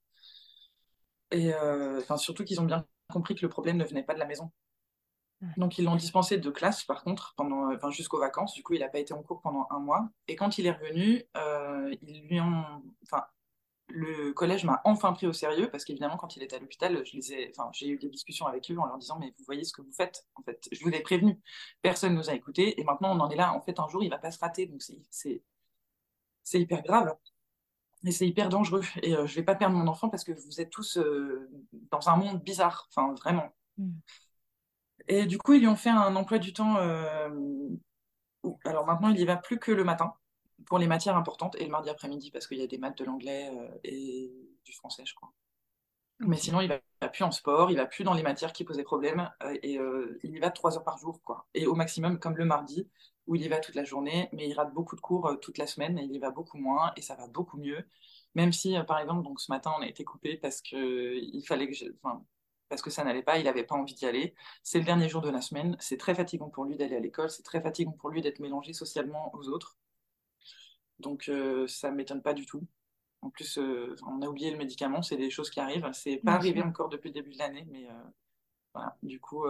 [1.32, 4.18] Et euh, enfin, surtout qu'ils ont bien compris que le problème ne venait pas de
[4.18, 4.50] la maison.
[5.58, 8.54] Donc, ils l'ont dispensé de classe, par contre, pendant, enfin, jusqu'aux vacances.
[8.54, 10.08] Du coup, il n'a pas été en cours pendant un mois.
[10.28, 13.26] Et quand il est revenu, euh, ils lui ont, enfin,
[13.88, 17.16] le collège m'a enfin pris au sérieux parce qu'évidemment, quand il était à l'hôpital, je
[17.16, 19.64] les ai, enfin, j'ai eu des discussions avec eux en leur disant, mais vous voyez
[19.64, 20.68] ce que vous faites, en fait.
[20.72, 21.40] Je vous ai prévenu.
[21.82, 22.80] Personne ne nous a écoutés.
[22.80, 23.52] Et maintenant, on en est là.
[23.54, 24.66] En fait, un jour, il va pas se rater.
[24.66, 25.00] Donc, c'est,
[26.42, 27.14] c'est hyper grave.
[28.04, 28.82] Et c'est hyper dangereux.
[29.02, 31.48] Et euh, je vais pas perdre mon enfant parce que vous êtes tous euh,
[31.90, 32.88] dans un monde bizarre.
[32.90, 33.48] Enfin, vraiment.
[33.78, 33.90] Mm.
[35.08, 36.76] Et du coup, ils lui ont fait un emploi du temps.
[36.78, 37.28] Euh,
[38.64, 40.14] alors maintenant, il y va plus que le matin
[40.64, 43.04] pour les matières importantes et le mardi après-midi parce qu'il y a des maths, de
[43.04, 43.50] l'anglais
[43.84, 44.32] et
[44.64, 45.32] du français, je crois.
[46.20, 48.64] Mais sinon, il va, va plus en sport, il va plus dans les matières qui
[48.64, 49.30] posaient problème
[49.62, 49.78] et
[50.22, 51.46] il y va trois heures par jour, quoi.
[51.54, 52.88] Et au maximum, comme le mardi,
[53.26, 55.58] où il y va toute la journée, mais il rate beaucoup de cours euh, toute
[55.58, 57.84] la semaine et il y va beaucoup moins et ça va beaucoup mieux.
[58.34, 61.42] Même si, euh, par exemple, donc ce matin, on a été coupé parce que il
[61.46, 61.86] fallait que je...
[62.02, 62.24] enfin,
[62.68, 64.34] parce que ça n'allait pas, il n'avait pas envie d'y aller.
[64.62, 67.30] C'est le dernier jour de la semaine, c'est très fatigant pour lui d'aller à l'école,
[67.30, 69.76] c'est très fatigant pour lui d'être mélangé socialement aux autres.
[71.00, 72.66] Donc euh, ça ne m'étonne pas du tout.
[73.22, 75.88] En plus, on a oublié le médicament, c'est des choses qui arrivent.
[75.92, 77.88] C'est pas arrivé encore depuis le début de l'année, mais
[78.72, 78.96] voilà.
[79.02, 79.44] Du coup,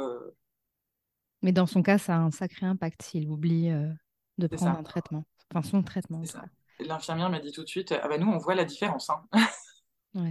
[1.43, 3.89] mais dans son cas, ça a un sacré impact s'il oublie euh,
[4.39, 6.23] de prendre un traitement, enfin son traitement.
[6.81, 9.11] L'infirmière m'a dit tout de suite, ah bah nous on voit la différence.
[9.11, 9.25] Hein.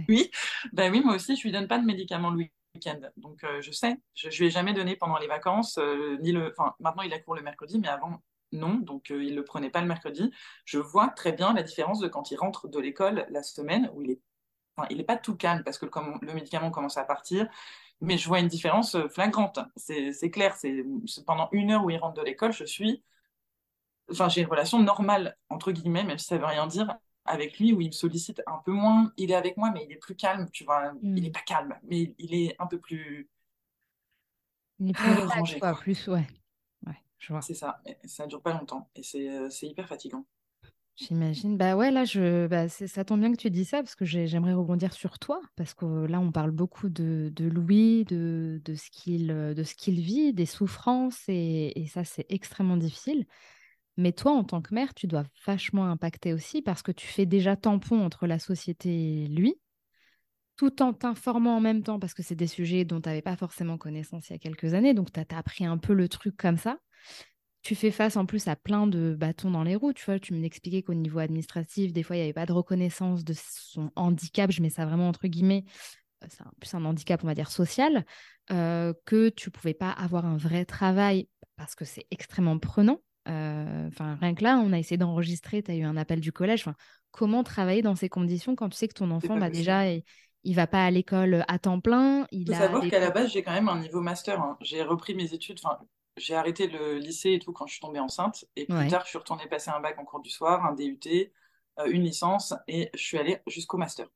[0.08, 0.32] Oui,
[0.72, 2.38] bah oui, moi aussi je lui donne pas de médicaments le
[2.74, 6.18] week-end, donc euh, je sais, je, ne lui ai jamais donné pendant les vacances, euh,
[6.22, 8.20] ni le, enfin maintenant il a cours le mercredi, mais avant
[8.56, 10.30] non, donc il le prenait pas le mercredi.
[10.64, 14.02] Je vois très bien la différence de quand il rentre de l'école la semaine où
[14.02, 14.20] il est,
[14.76, 17.48] enfin, il est pas tout calme parce que le médicament commence à partir
[18.00, 19.58] mais je vois une différence euh, flagrante.
[19.76, 20.84] C'est clair, c'est
[21.24, 23.02] pendant une heure où il rentre de l'école, je suis,
[24.10, 27.72] enfin j'ai une relation normale entre guillemets, même si ça veut rien dire, avec lui
[27.72, 29.12] où il me sollicite un peu moins.
[29.16, 30.92] Il est avec moi, mais il est plus calme, tu vois.
[31.02, 31.32] Il est hmm.
[31.32, 33.28] pas calme, mais il est un peu plus.
[34.78, 35.74] Il est plus euh, rangé, quoi.
[35.74, 36.26] Plus, ouais.
[37.18, 37.40] Je vois.
[37.42, 37.80] C'est ça.
[38.04, 40.24] ça dure pas longtemps et c'est euh, hyper fatigant.
[40.96, 41.58] J'imagine.
[41.58, 44.54] Bah ouais, là, je, bah, ça tombe bien que tu dis ça parce que j'aimerais
[44.54, 48.90] rebondir sur toi parce que là, on parle beaucoup de, de Louis, de, de ce
[48.90, 53.26] qu'il de ce qu'il vit, des souffrances et, et ça, c'est extrêmement difficile.
[53.98, 57.26] Mais toi, en tant que mère, tu dois vachement impacter aussi parce que tu fais
[57.26, 59.56] déjà tampon entre la société et lui,
[60.56, 63.36] tout en t'informant en même temps parce que c'est des sujets dont tu n'avais pas
[63.36, 64.94] forcément connaissance il y a quelques années.
[64.94, 66.78] Donc, tu as, appris un peu le truc comme ça
[67.66, 69.92] tu fais face en plus à plein de bâtons dans les roues.
[69.92, 73.24] Tu vois, tu m'expliquais qu'au niveau administratif, des fois, il n'y avait pas de reconnaissance
[73.24, 74.52] de son handicap.
[74.52, 75.64] Je mets ça vraiment entre guillemets.
[76.22, 78.04] Euh, c'est plus un handicap, on va dire, social.
[78.52, 83.00] Euh, que tu pouvais pas avoir un vrai travail parce que c'est extrêmement prenant.
[83.28, 86.30] Euh, enfin, rien que là, on a essayé d'enregistrer, tu as eu un appel du
[86.30, 86.64] collège.
[87.10, 90.04] Comment travailler dans ces conditions quand tu sais que ton enfant, bah, déjà, il,
[90.46, 92.26] il va pas à l'école à temps plein.
[92.30, 94.40] Il faut savoir qu'à la base, j'ai quand même un niveau master.
[94.40, 94.56] Hein.
[94.60, 95.78] J'ai repris mes études, enfin,
[96.16, 98.44] j'ai arrêté le lycée et tout quand je suis tombée enceinte.
[98.54, 101.00] Et plus tard, je suis retournée passer un bac en cours du soir, un DUT,
[101.80, 104.06] euh, une licence, et je suis allée jusqu'au master.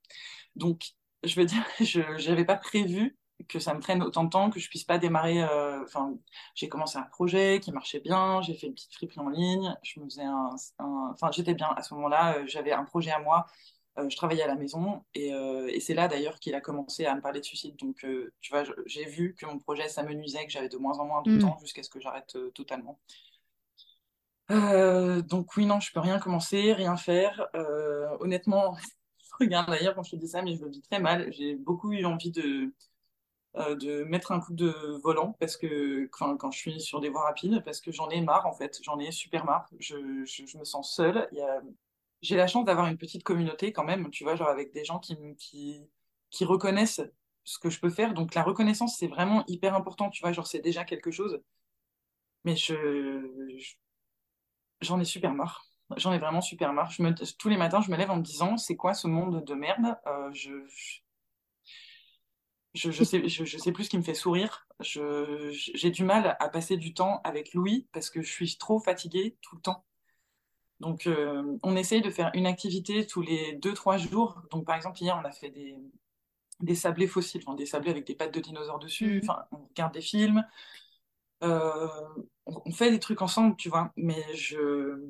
[0.55, 0.93] Donc,
[1.25, 3.19] je veux dire, je n'avais pas prévu
[3.49, 5.43] que ça me prenne autant de temps, que je puisse pas démarrer.
[5.43, 6.15] Euh, enfin,
[6.55, 9.99] j'ai commencé un projet qui marchait bien, j'ai fait une petite friperie en ligne, je
[9.99, 12.37] me faisais un, enfin, j'étais bien à ce moment-là.
[12.37, 13.47] Euh, j'avais un projet à moi
[14.09, 17.15] je travaillais à la maison et, euh, et c'est là d'ailleurs qu'il a commencé à
[17.15, 17.77] me parler de suicide.
[17.77, 21.07] Donc, euh, tu vois, j'ai vu que mon projet s'amenuisait, que j'avais de moins en
[21.07, 21.39] moins de mm.
[21.41, 22.99] temps jusqu'à ce que j'arrête totalement.
[24.49, 27.49] donc oui, non, je peux rien commencer, rien faire.
[28.21, 28.77] honnêtement,
[29.41, 31.33] regarde d'ailleurs quand je te dis ça, mais je le vis très mal.
[31.33, 32.73] J'ai beaucoup eu envie de,
[33.57, 37.25] de mettre un coup de volant parce que quand, quand je suis sur des voies
[37.25, 39.69] rapides, parce que j'en ai marre en fait, j'en ai super marre.
[39.79, 41.29] Je, je, je me sens seule.
[41.33, 41.61] Il y a
[42.23, 44.99] j'ai la chance d'avoir une petite communauté quand même, tu vois, genre avec des gens
[44.99, 45.89] qui,
[46.43, 47.03] reconnaissent
[47.45, 48.15] ce que je peux faire.
[48.15, 51.41] Donc la reconnaissance, c'est vraiment hyper important, tu vois, genre c'est déjà quelque chose.
[52.45, 53.77] Mais je,
[54.81, 55.67] j'en ai super marre.
[55.97, 56.93] J'en ai vraiment super marre.
[57.39, 59.97] Tous les matins, je me lève en me disant, c'est quoi ce monde de merde?
[60.07, 60.53] Euh, je,
[62.75, 64.67] je, je, sais, sais plus ce qui me fait sourire.
[64.81, 69.37] j'ai du mal à passer du temps avec Louis parce que je suis trop fatiguée
[69.43, 69.85] tout le temps.
[70.81, 74.43] Donc, euh, on essaye de faire une activité tous les deux, trois jours.
[74.51, 75.77] Donc, par exemple, hier, on a fait des,
[76.61, 79.21] des sablés fossiles, des sablés avec des pattes de dinosaures dessus.
[79.23, 80.45] Enfin, on regarde des films.
[81.43, 81.89] Euh,
[82.47, 83.93] on, fait des trucs ensemble, tu vois.
[83.97, 85.03] Mais je...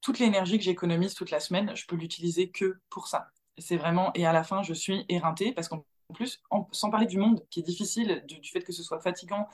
[0.00, 3.28] toute l'énergie que j'économise toute la semaine, je peux l'utiliser que pour ça.
[3.58, 4.12] C'est vraiment...
[4.14, 7.60] Et à la fin, je suis éreintée parce qu'en plus, sans parler du monde qui
[7.60, 9.46] est difficile, du, fait que ce soit fatigant,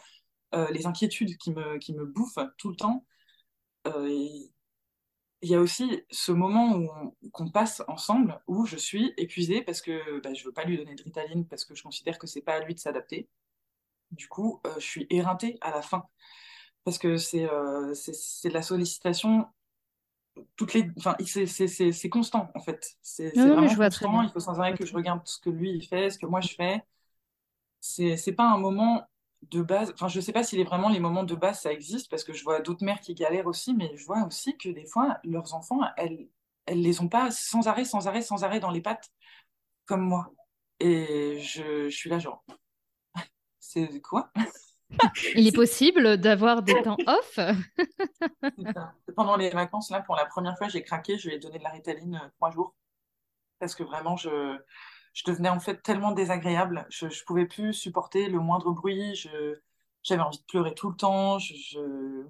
[0.54, 3.04] euh, les inquiétudes qui me, qui me bouffent tout le temps,
[3.86, 4.52] il
[5.42, 10.34] y a aussi ce moment qu'on passe ensemble où je suis épuisée parce que bah,
[10.34, 12.60] je veux pas lui donner de Ritaline parce que je considère que c'est pas à
[12.60, 13.28] lui de s'adapter.
[14.10, 16.08] Du coup, je suis éreintée à la fin.
[16.84, 17.46] Parce que c'est
[17.94, 19.46] c'est de la sollicitation
[20.56, 22.96] toutes les enfin c'est constant en fait.
[23.02, 24.22] C'est vraiment je constant.
[24.22, 26.40] il faut sans arrêt que je regarde ce que lui il fait ce que moi
[26.40, 26.82] je fais.
[27.80, 29.04] C'est c'est pas un moment
[29.42, 32.10] de base enfin je sais pas si les, vraiment les moments de base ça existe
[32.10, 34.86] parce que je vois d'autres mères qui galèrent aussi mais je vois aussi que des
[34.86, 36.28] fois leurs enfants elles
[36.66, 39.10] elles les ont pas sans arrêt sans arrêt sans arrêt dans les pattes
[39.86, 40.32] comme moi
[40.80, 42.44] et je, je suis là genre
[43.60, 44.30] c'est quoi?
[45.34, 47.38] Il est possible d'avoir des temps off?
[49.16, 51.18] Pendant les vacances, là, pour la première fois, j'ai craqué.
[51.18, 52.74] Je lui ai donné de la ritaline euh, trois jours.
[53.58, 54.58] Parce que vraiment, je,
[55.14, 56.86] je devenais en fait tellement désagréable.
[56.90, 59.14] Je ne pouvais plus supporter le moindre bruit.
[60.02, 61.38] J'avais envie de pleurer tout le temps.
[61.38, 62.24] Je,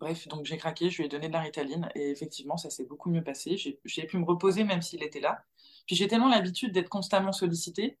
[0.00, 0.90] Bref, donc j'ai craqué.
[0.90, 1.88] Je lui ai donné de la ritaline.
[1.94, 3.56] Et effectivement, ça s'est beaucoup mieux passé.
[3.84, 5.44] J'ai pu me reposer même s'il était là.
[5.86, 7.98] Puis j'ai tellement l'habitude d'être constamment sollicitée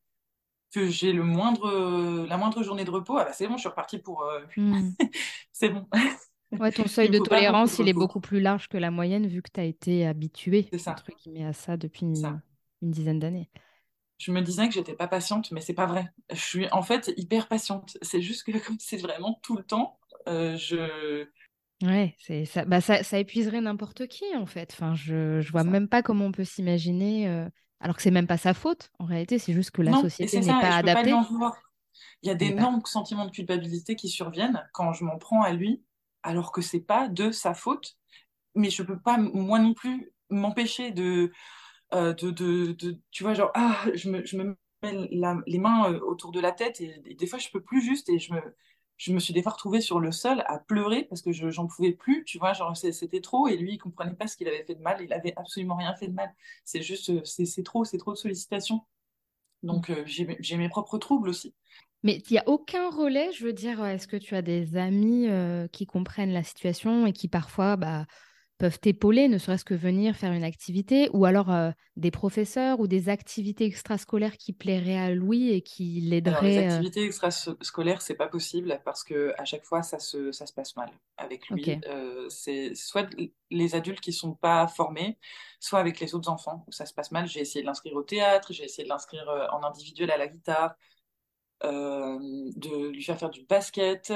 [0.72, 3.68] que j'ai le moindre, la moindre journée de repos, ah bah c'est bon, je suis
[3.68, 4.22] repartie pour.
[4.22, 4.94] Euh, hmm.
[5.52, 5.86] c'est bon.
[6.58, 9.50] Ouais, ton seuil de tolérance, il est beaucoup plus large que la moyenne vu que
[9.52, 12.22] tu as été habitué entre guillemets, à ça depuis
[12.82, 13.48] une, dizaine d'années.
[14.18, 16.12] Je me disais que j'étais pas patiente, mais c'est pas vrai.
[16.30, 17.96] Je suis en fait hyper patiente.
[18.02, 21.26] C'est juste que comme c'est vraiment tout le temps, euh, je.
[21.82, 24.70] Ouais, c'est ça, bah ça, ça épuiserait n'importe qui en fait.
[24.72, 27.48] Enfin, je, je vois même pas comment on peut s'imaginer euh,
[27.82, 28.90] alors que c'est même pas sa faute.
[29.00, 31.12] En réalité, c'est juste que la société n'est pas adaptée.
[32.22, 35.82] Il y a d'énormes sentiments de culpabilité qui surviennent quand je m'en prends à lui,
[36.22, 37.96] alors que c'est pas de sa faute.
[38.54, 41.32] Mais je peux pas, moi non plus, m'empêcher de,
[41.94, 45.08] euh, de, de, tu vois, genre, ah, je me, je me mets
[45.46, 48.18] les mains euh, autour de la tête et, des fois, je peux plus juste et
[48.18, 48.40] je me,
[48.96, 51.66] je me suis des fois retrouvée sur le sol à pleurer parce que je j'en
[51.66, 54.64] pouvais plus, tu vois, genre c'était trop et lui il comprenait pas ce qu'il avait
[54.64, 56.32] fait de mal, il avait absolument rien fait de mal.
[56.64, 58.82] C'est juste euh, c'est trop, c'est trop de sollicitations.
[59.62, 61.54] Donc euh, j'ai mes propres troubles aussi.
[62.04, 65.28] Mais il n'y a aucun relais, je veux dire, est-ce que tu as des amis
[65.70, 68.06] qui comprennent la situation et qui parfois bah,
[68.62, 72.86] peuvent t'épauler, ne serait-ce que venir faire une activité, ou alors euh, des professeurs ou
[72.86, 76.48] des activités extrascolaires qui plairaient à Louis et qui l'aideraient.
[76.48, 80.46] Les euh activités extrascolaires, c'est pas possible parce que à chaque fois ça se, ça
[80.46, 81.80] se passe mal avec lui.
[81.88, 83.08] Euh, c'est soit
[83.50, 85.18] les adultes qui sont pas formés,
[85.58, 87.26] soit avec les autres enfants où ça se passe mal.
[87.26, 90.76] J'ai essayé de l'inscrire au théâtre, j'ai essayé de l'inscrire en individuel à la guitare.
[91.62, 94.12] De lui faire faire du basket,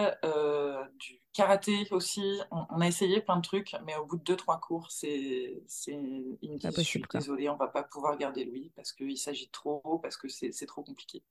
[0.98, 4.58] du Karaté aussi, on, a essayé plein de trucs, mais au bout de deux, trois
[4.58, 8.94] cours, c'est, il me dit, je suis désolée, on va pas pouvoir garder Louis parce
[8.94, 11.22] qu'il s'agit trop, parce que c'est, trop compliqué.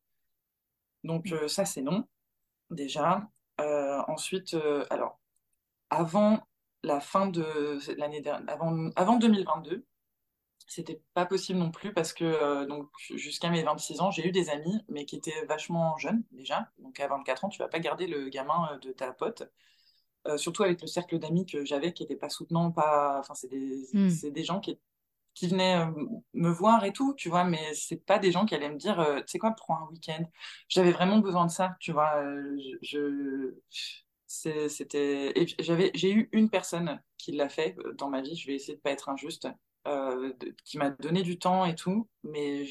[1.04, 2.06] Donc euh, ça, c'est non,
[2.70, 3.28] déjà.
[3.60, 5.20] Euh, ensuite, euh, alors,
[5.90, 6.46] avant
[6.84, 9.86] la fin de l'année dernière, avant, avant 2022,
[10.68, 14.50] c'était pas possible non plus parce que donc jusqu'à mes 26 ans, j'ai eu des
[14.50, 16.70] amis, mais qui étaient vachement jeunes déjà.
[16.80, 19.44] Donc à 24 ans, tu vas pas garder le gamin de ta pote.
[20.28, 23.20] Euh, surtout avec le cercle d'amis que j'avais qui n'était pas soutenant, pas...
[23.20, 24.10] Enfin, c'est des, hmm.
[24.32, 24.80] des, gens qui,
[25.36, 25.92] qui venaient euh,
[26.34, 29.00] me voir et tout, tu vois, mais c'est pas des gens qui allaient me dire,
[29.00, 30.24] euh, tu sais quoi, prends un week-end.
[30.68, 32.24] J'avais vraiment besoin de ça, tu vois.
[32.82, 33.54] je,
[34.28, 38.76] c'était j'avais j'ai eu une personne qui l'a fait dans ma vie je vais essayer
[38.76, 39.48] de pas être injuste
[40.64, 42.66] qui m'a donné du temps et tout mais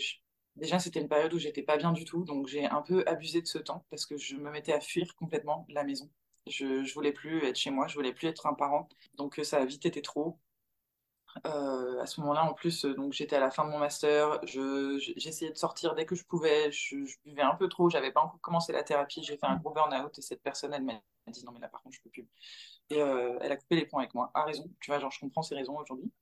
[0.56, 3.40] déjà c'était une période où j'étais pas bien du tout donc j'ai un peu abusé
[3.40, 6.10] de ce temps parce que je me mettais à fuir complètement la maison
[6.46, 8.88] je, je voulais plus être chez moi, je voulais plus être un parent.
[9.14, 10.38] Donc euh, ça a vite été trop.
[11.46, 14.40] Euh, à ce moment-là, en plus, euh, donc j'étais à la fin de mon master,
[14.44, 18.40] j'essayais de sortir dès que je pouvais, je, buvais un peu trop, j'avais pas encore
[18.40, 20.92] commencé la thérapie, j'ai fait un gros burn-out et cette personne, elle m'a
[21.26, 22.28] dit non mais là par contre je peux plus.
[22.90, 25.42] Et elle a coupé les points avec moi, a raison, tu vois, genre je comprends
[25.42, 26.12] ses raisons aujourd'hui.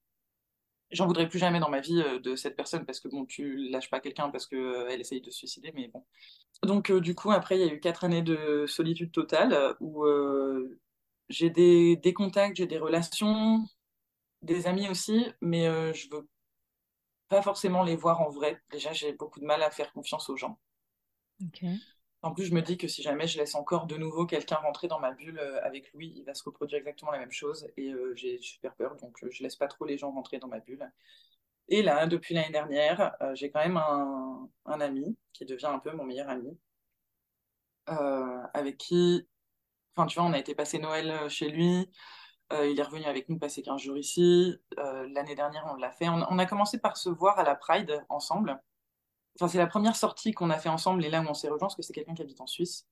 [0.93, 3.91] J'en voudrais plus jamais dans ma vie de cette personne parce que bon, tu lâches
[3.91, 6.05] pas quelqu'un parce qu'elle elle essaye de se suicider, mais bon,
[6.63, 9.75] donc, euh, du coup, après, il y a eu quatre années de solitude totale euh,
[9.81, 10.79] où euh,
[11.29, 13.65] j'ai des, contacts, j'ai des relations,
[14.43, 15.65] des amis aussi, mais
[15.95, 16.29] je veux
[17.29, 18.61] pas forcément les voir en vrai.
[18.71, 20.59] Déjà, j'ai beaucoup de mal à faire confiance aux gens.
[22.23, 24.89] En plus, je me dis que si jamais je laisse encore de nouveau quelqu'un rentrer
[24.89, 28.39] dans ma bulle avec lui, il va se reproduire exactement la même chose et j'ai
[28.39, 30.89] super peur, donc je laisse pas trop les gens rentrer dans ma bulle.
[31.69, 35.93] Et là, depuis l'année dernière, euh, j'ai quand même un, ami qui devient un peu
[35.93, 36.59] mon meilleur ami,
[37.89, 39.27] euh, avec qui,
[39.97, 41.91] enfin, tu vois, on a été passer Noël euh, chez lui.
[42.53, 44.55] il est revenu avec nous passer 15 jours ici.
[44.77, 46.09] L'année dernière, on l'a fait.
[46.09, 48.61] On, a commencé par se voir à la Pride ensemble.
[49.39, 51.69] Enfin, c'est la première sortie qu'on a fait ensemble et là où on s'est rejoint,
[51.69, 52.87] parce que c'est quelqu'un qui habite en Suisse.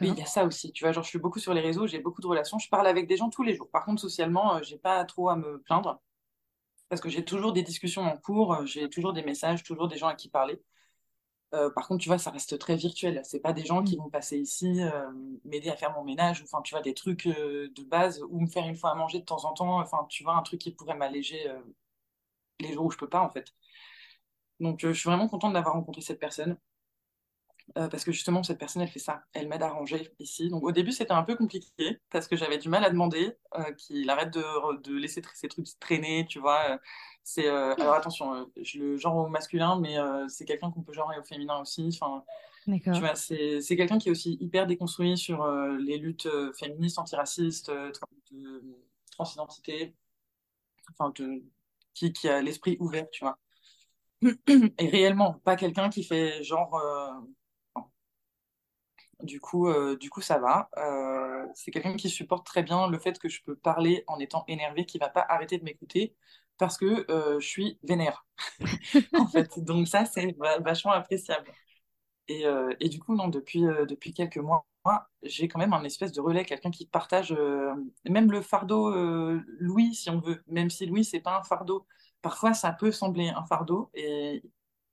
[0.00, 1.86] Mais il y a ça aussi, tu vois, genre je suis beaucoup sur les réseaux,
[1.86, 3.70] j'ai beaucoup de relations, je parle avec des gens tous les jours.
[3.70, 6.00] Par contre, socialement, j'ai pas trop à me plaindre
[6.88, 9.98] parce que j'ai toujours des discussions en cours, euh, j'ai toujours des messages, toujours des
[9.98, 10.62] gens à qui parler.
[11.54, 13.20] Euh, par contre, tu vois, ça reste très virtuel.
[13.24, 14.00] C'est pas des gens qui Mm.
[14.00, 15.10] vont passer ici, euh,
[15.44, 18.40] m'aider à faire mon ménage, ou enfin, tu vois, des trucs euh, de base, ou
[18.40, 19.80] me faire une fois à manger de temps en temps.
[19.80, 21.60] Enfin, tu vois, un truc qui pourrait m'alléger euh,
[22.60, 23.52] les jours où je peux pas, en fait.
[24.60, 26.56] Donc, euh, je suis vraiment contente d'avoir rencontré cette personne.
[27.78, 29.24] Euh, parce que justement, cette personne, elle fait ça.
[29.32, 30.50] Elle m'aide à ranger ici.
[30.50, 33.72] Donc, au début, c'était un peu compliqué parce que j'avais du mal à demander euh,
[33.72, 36.72] qu'il arrête de, de laisser ces trucs traîner, tu vois.
[36.72, 36.78] Euh,
[37.24, 39.96] C'est, euh, alors, attention, je le genre au masculin, mais
[40.28, 41.88] c'est quelqu'un qu'on peut genrer au féminin aussi.
[42.00, 42.22] Enfin,
[42.92, 46.28] tu vois, c'est, c'est quelqu'un qui est aussi hyper déconstruit sur les luttes
[46.58, 48.62] féministes, antiracistes, tra- de
[49.10, 49.94] transidentité,
[50.92, 51.42] enfin, de-
[51.94, 53.38] qui, qui a l'esprit ouvert, tu vois.
[54.78, 56.74] Et réellement, pas quelqu'un qui fait genre.
[56.76, 57.10] euh,
[59.22, 60.68] Du coup, euh, du coup, ça va.
[60.76, 64.44] Euh, c'est quelqu'un qui supporte très bien le fait que je peux parler en étant
[64.48, 66.14] énervé, qui va pas arrêter de m'écouter
[66.58, 67.04] parce que
[67.40, 68.26] je suis vénère,
[69.14, 69.58] en fait.
[69.60, 71.46] Donc ça, c'est va- vachement appréciable.
[72.28, 72.44] Et,
[72.80, 74.66] et du coup, non, depuis, depuis quelques mois,
[75.22, 77.34] j'ai quand même un espèce de relais, quelqu'un qui partage
[78.08, 78.90] même le fardeau
[79.60, 81.86] Louis, si on veut, même si Louis, c'est pas un fardeau.
[82.24, 84.42] Parfois, ça peut sembler un fardeau et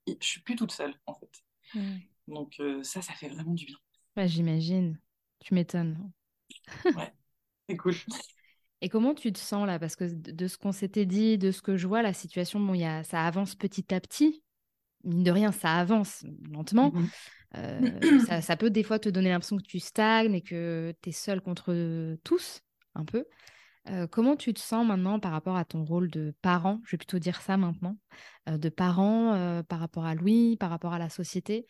[0.06, 1.30] et je suis plus toute seule, en fait.
[1.74, 1.98] Mm.
[2.28, 3.76] Donc euh, ça, ça fait vraiment du bien.
[4.14, 4.98] Bah, j'imagine.
[5.40, 6.12] Tu m'étonnes.
[6.94, 7.10] Ouais,
[7.66, 7.94] c'est cool.
[8.82, 9.78] Et comment tu te sens là?
[9.78, 12.74] Parce que de ce qu'on s'était dit, de ce que je vois, la situation, bon,
[12.74, 14.42] y a, ça avance petit à petit.
[15.04, 16.92] Mine de rien, ça avance lentement.
[16.92, 17.08] Mhm.
[17.54, 21.08] Euh, ça, ça peut des fois te donner l'impression que tu stagnes et que tu
[21.08, 22.60] es seul contre tous,
[22.94, 23.24] un peu.
[23.90, 26.80] Euh, comment tu te sens maintenant par rapport à ton rôle de parent?
[26.84, 27.96] Je vais plutôt dire ça maintenant.
[28.48, 31.66] Euh, de parent euh, par rapport à Louis, par rapport à la société.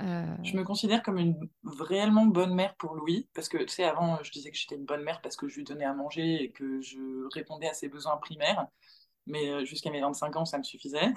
[0.00, 4.22] Je me considère comme une réellement bonne mère pour Louis, parce que tu sais, avant,
[4.22, 6.52] je disais que j'étais une bonne mère parce que je lui donnais à manger et
[6.52, 8.68] que je répondais à ses besoins primaires,
[9.26, 11.08] mais jusqu'à mes 25 ans, ça me suffisait.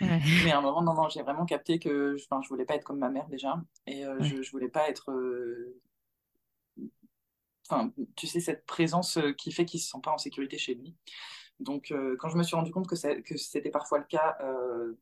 [0.00, 2.84] ouais, Mais à un moment, non, non, j'ai vraiment capté que je voulais pas être
[2.84, 4.22] comme ma mère déjà, et ouais.
[4.22, 5.12] je, je voulais pas être,
[7.70, 10.74] enfin, tu sais, cette présence euh, qui fait qu'il se sent pas en sécurité chez
[10.74, 10.94] lui.
[11.60, 14.36] Donc, euh, quand je me suis rendu compte que, ça- que c'était parfois le cas,
[14.42, 14.94] euh,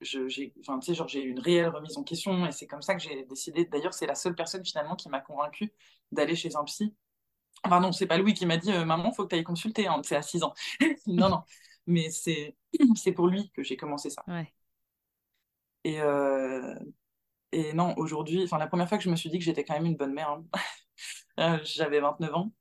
[0.00, 2.66] je, j'ai, enfin, tu sais, genre, j'ai eu une réelle remise en question et c'est
[2.66, 3.64] comme ça que j'ai décidé.
[3.66, 5.72] D'ailleurs, c'est la seule personne finalement qui m'a convaincue
[6.12, 6.94] d'aller chez un psy.
[7.64, 9.86] Enfin, non, c'est pas Louis qui m'a dit euh, Maman, faut que tu ailles consulter,
[9.88, 10.54] hein, c'est à 6 ans.
[11.06, 11.42] non, non,
[11.86, 12.56] mais c'est,
[12.96, 14.24] c'est pour lui que j'ai commencé ça.
[14.28, 14.52] Ouais.
[15.84, 16.00] Et,
[17.52, 19.86] et non, aujourd'hui, la première fois que je me suis dit que j'étais quand même
[19.86, 20.44] une bonne mère, hein,
[21.40, 22.52] euh, j'avais 29 ans,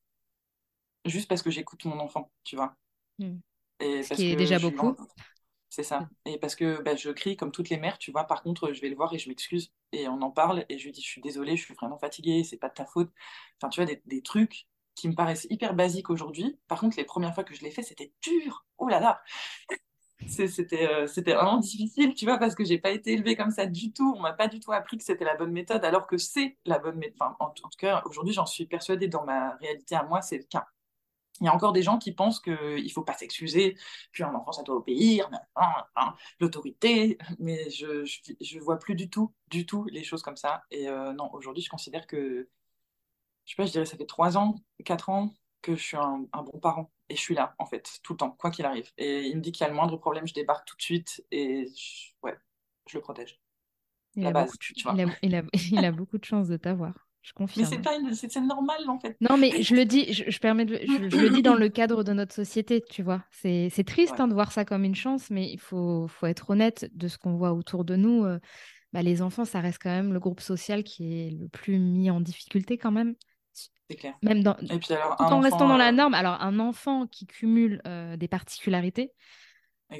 [1.05, 2.75] juste parce que j'écoute mon enfant, tu vois.
[3.19, 3.37] Mm.
[3.79, 4.95] Et Ce parce qui est que déjà beaucoup.
[5.69, 6.09] C'est ça.
[6.25, 8.25] Et parce que bah, je crie comme toutes les mères, tu vois.
[8.25, 9.71] Par contre, je vais le voir et je m'excuse.
[9.93, 12.43] Et on en parle et je lui dis, je suis désolée, je suis vraiment fatiguée,
[12.43, 13.09] c'est pas de ta faute.
[13.57, 16.59] Enfin, tu vois, des, des trucs qui me paraissent hyper basiques aujourd'hui.
[16.67, 18.65] Par contre, les premières fois que je l'ai fait, c'était dur.
[18.77, 19.23] Oh là là.
[20.27, 23.65] C'était euh, c'était vraiment difficile, tu vois, parce que j'ai pas été élevée comme ça
[23.65, 24.13] du tout.
[24.17, 26.79] On m'a pas du tout appris que c'était la bonne méthode, alors que c'est la
[26.79, 27.29] bonne méthode.
[27.39, 30.67] En, tout cas, aujourd'hui, j'en suis persuadée dans ma réalité à moi, c'est le cas.
[31.39, 33.75] Il y a encore des gens qui pensent qu'il faut pas s'excuser,
[34.13, 35.29] qu'un enfant, ça doit obéir,
[36.39, 40.63] l'autorité, mais je, je, je vois plus du tout, du tout les choses comme ça.
[40.69, 42.47] Et euh, non, aujourd'hui, je considère que,
[43.45, 44.55] je sais pas, je dirais ça fait trois ans,
[44.85, 46.91] quatre ans que je suis un, un bon parent.
[47.09, 48.91] Et je suis là, en fait, tout le temps, quoi qu'il arrive.
[48.97, 51.25] Et il me dit qu'il y a le moindre problème, je débarque tout de suite
[51.31, 52.37] et je- ouais,
[52.87, 53.41] je le protège.
[54.15, 55.01] Il La a beaucoup base, de, ch- tu il vois.
[55.01, 57.07] a, il a, il a beaucoup de chance de t'avoir.
[57.21, 57.81] Je Mais c'est confirme.
[57.81, 59.17] pas une- c'est normal, en fait.
[59.21, 61.69] Non, mais je le dis, je, je permets de- je, je le dis dans le
[61.69, 63.23] cadre de notre société, tu vois.
[63.29, 66.25] C'est, c'est triste Ouais, hein, de voir ça comme une chance, mais il faut, faut
[66.25, 68.25] être honnête de ce qu'on voit autour de nous.
[68.25, 68.39] euh,
[68.93, 72.11] bah, les enfants, ça reste quand même le groupe social qui est le plus mis
[72.11, 73.15] en difficulté quand même.
[73.91, 74.15] C'est clair.
[74.21, 76.13] Même dans, Et puis alors, tout en restant dans la euh, norme.
[76.13, 79.11] Alors, un enfant qui cumule euh, des particularités,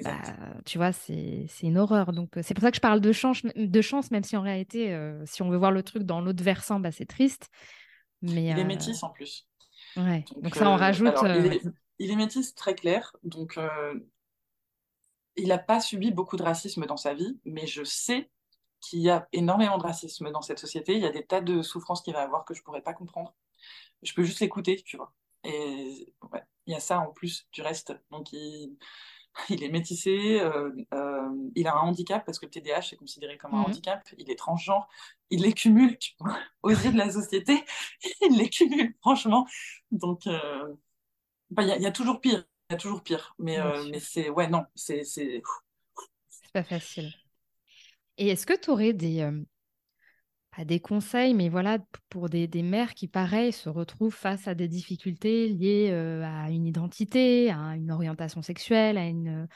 [0.04, 0.22] bah,
[0.66, 2.14] tu vois, c'est, une horreur.
[2.14, 4.42] Donc, euh, c'est pour ça que je parle de chance, de chance même si en
[4.42, 7.50] réalité, euh, si on veut voir le truc dans l'autre versant, bah, c'est triste.
[8.22, 9.48] Mais Il est métis en plus.
[9.98, 11.18] ouais, donc Donc, ça euh, rajoute.
[11.18, 11.62] alors, il est,
[12.00, 13.60] il est métis très clair, donc
[15.36, 18.30] il n'a pas subi beaucoup de racisme dans sa vie, mais je sais
[18.80, 20.94] qu'il y a énormément de racisme dans cette société.
[20.94, 23.34] Il y a des tas de souffrances qu'il va avoir que je pourrais pas comprendre.
[24.04, 25.14] Je peux juste l'écouter, tu vois.
[25.44, 27.94] Et ouais, il y a ça en plus du reste.
[28.12, 28.78] Donc, il,
[29.50, 33.38] il est métissé, euh, euh, il a un handicap parce que le TDAH est considéré
[33.38, 33.62] comme un Mhm.
[33.62, 34.08] handicap.
[34.18, 34.90] Il est transgenre,
[35.32, 37.64] il les cumule, tu vois, aux yeux de la société.
[38.22, 39.48] Il les cumule, franchement.
[39.92, 40.76] Donc, euh,
[41.60, 43.36] Il y, a il y a toujours pire, il y a toujours pire.
[43.40, 45.44] Mais, mais c'est, ouais, non, c'est, c'est,
[46.30, 47.14] c'est pas facile.
[48.18, 49.22] Et est-ce que tu aurais des,
[50.56, 51.80] pas des conseils, mais voilà,
[52.10, 56.50] pour des, des mères qui, pareil, se retrouvent face à des difficultés liées euh, à
[56.50, 59.48] une identité, à une orientation sexuelle, à une,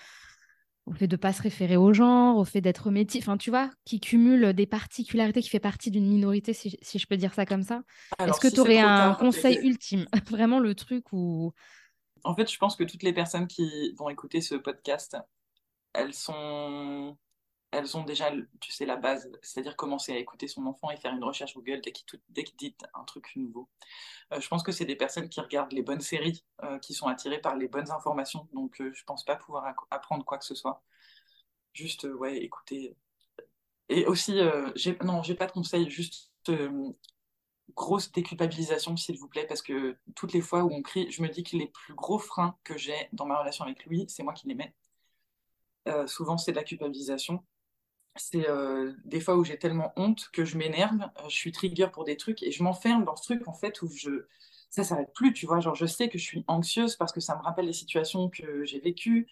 [0.86, 3.70] au fait de pas se référer au genre, au fait d'être métis, enfin tu vois,
[3.84, 7.46] qui cumule des particularités, qui fait partie d'une minorité, si, si, je peux dire ça
[7.46, 7.82] comme ça.
[8.20, 10.06] Est-ce que tu aurais un conseil ultime?
[10.30, 11.52] Vraiment le truc où...
[12.24, 15.18] En fait, je pense que toutes les personnes qui vont écouter ce podcast,
[15.94, 17.18] elles sont
[17.76, 21.14] elles ont déjà, tu sais, la base, c'est-à-dire commencer à écouter son enfant et faire
[21.14, 23.70] une recherche Google dès qu'il, dit un truc nouveau.
[24.32, 27.08] Euh, je pense que c'est des personnes qui regardent les bonnes séries, euh, qui sont
[27.08, 30.56] attirées par les bonnes informations, donc euh, je pense pas pouvoir apprendre quoi que ce
[30.56, 30.84] soit.
[31.74, 32.96] Juste, ouais, écouter.
[33.90, 34.40] Et aussi,
[34.76, 36.32] j'ai, non, j'ai pas de conseils, juste
[37.76, 41.28] grosse déculpabilisation, s'il vous plaît, parce que toutes les fois où on crie, je me
[41.30, 44.34] dis que les plus gros freins que j'ai dans ma relation avec lui, c'est moi
[44.34, 44.74] qui les mets.
[46.08, 47.44] souvent, c'est de la culpabilisation
[48.16, 51.88] c'est euh, des fois où j'ai tellement honte que je m'énerve, euh, je suis trigger
[51.92, 54.26] pour des trucs et je m'enferme dans ce truc en fait où je
[54.70, 57.36] ça s'arrête plus, tu vois, genre je sais que je suis anxieuse parce que ça
[57.38, 59.28] me rappelle les situations que j'ai vécues.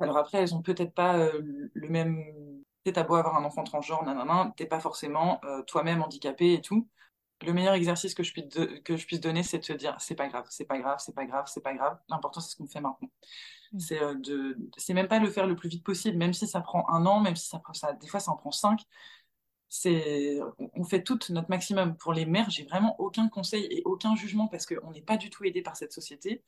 [0.00, 2.24] Alors après, elles ont peut-être pas euh, le même
[2.84, 6.86] t'as beau avoir un enfant transgenre, nanana, t'es pas forcément toi-même handicapé et tout.
[7.42, 8.46] Le meilleur exercice que je puisse,
[8.82, 11.14] que je puisse donner, c'est de te dire c'est pas grave, c'est pas grave, c'est
[11.14, 11.98] pas grave, c'est pas grave.
[12.08, 13.10] L'important, c'est ce qu'on fait maintenant.
[13.72, 13.78] Mm.
[13.78, 16.60] C'est euh, de, c'est même pas le faire le plus vite possible, même si ça
[16.62, 18.80] prend un an, même si ça prend ça, des fois ça en prend cinq.
[19.68, 20.38] C'est,
[20.74, 21.96] on fait tout notre maximum.
[21.96, 25.28] Pour les mères, j'ai vraiment aucun conseil et aucun jugement parce qu'on n'est pas du
[25.28, 26.44] tout aidé par cette société.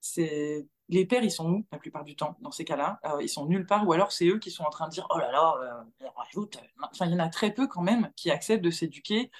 [0.00, 3.00] C'est les pères, ils sont où la plupart du temps dans ces cas-là?
[3.04, 5.06] Euh, Ils sont nulle part, ou alors c'est eux qui sont en train de dire
[5.10, 5.54] oh là là,
[6.02, 6.58] euh, rajoute.
[6.82, 9.30] Enfin, il y en a très peu quand même qui acceptent de s'éduquer.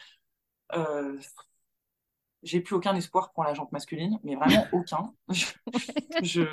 [2.43, 5.13] J'ai plus aucun espoir pour la jante masculine, mais vraiment aucun.
[6.23, 6.45] je,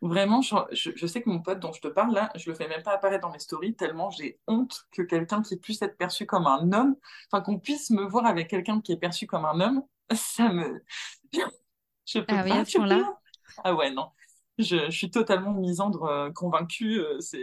[0.00, 2.82] Vraiment, je, sais que mon pote dont je te parle là, je le fais même
[2.82, 6.46] pas apparaître dans mes stories tellement j'ai honte que quelqu'un qui puisse être perçu comme
[6.46, 6.96] un homme,
[7.30, 10.84] enfin qu'on puisse me voir avec quelqu'un qui est perçu comme un homme, ça me.
[12.06, 12.62] Je peux ah pas.
[12.62, 13.18] Oui, là
[13.64, 14.10] Ah ouais, non.
[14.58, 17.00] Je, suis totalement misandre, euh, convaincue.
[17.00, 17.42] Euh, c'est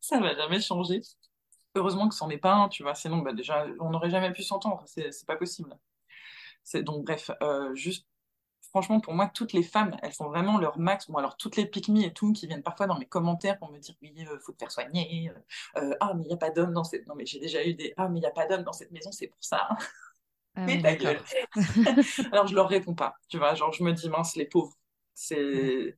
[0.00, 1.00] ça va jamais changer.
[1.74, 2.94] Heureusement que c'en est pas un, tu vois.
[2.94, 4.82] Sinon, bah, déjà, on n'aurait jamais pu s'entendre.
[4.86, 5.78] C'est pas possible.
[6.74, 8.06] Donc, bref, euh, juste
[8.70, 11.10] franchement, pour moi, toutes les femmes, elles font vraiment leur max.
[11.10, 13.78] Bon, alors, toutes les pick et tout, qui viennent parfois dans mes commentaires pour me
[13.78, 15.30] dire, oui, il euh, faut te faire soigner.
[15.76, 17.06] Euh, euh, ah, mais il n'y a pas d'homme dans cette...
[17.06, 17.92] Non, mais j'ai déjà eu des...
[17.96, 19.68] Ah, mais il n'y a pas d'homme dans cette maison, c'est pour ça.
[20.56, 21.20] Ah, mais ta gueule.
[22.32, 23.14] alors, je leur réponds pas.
[23.28, 24.76] Tu vois, genre, je me dis, mince, les pauvres.
[25.14, 25.96] C'est...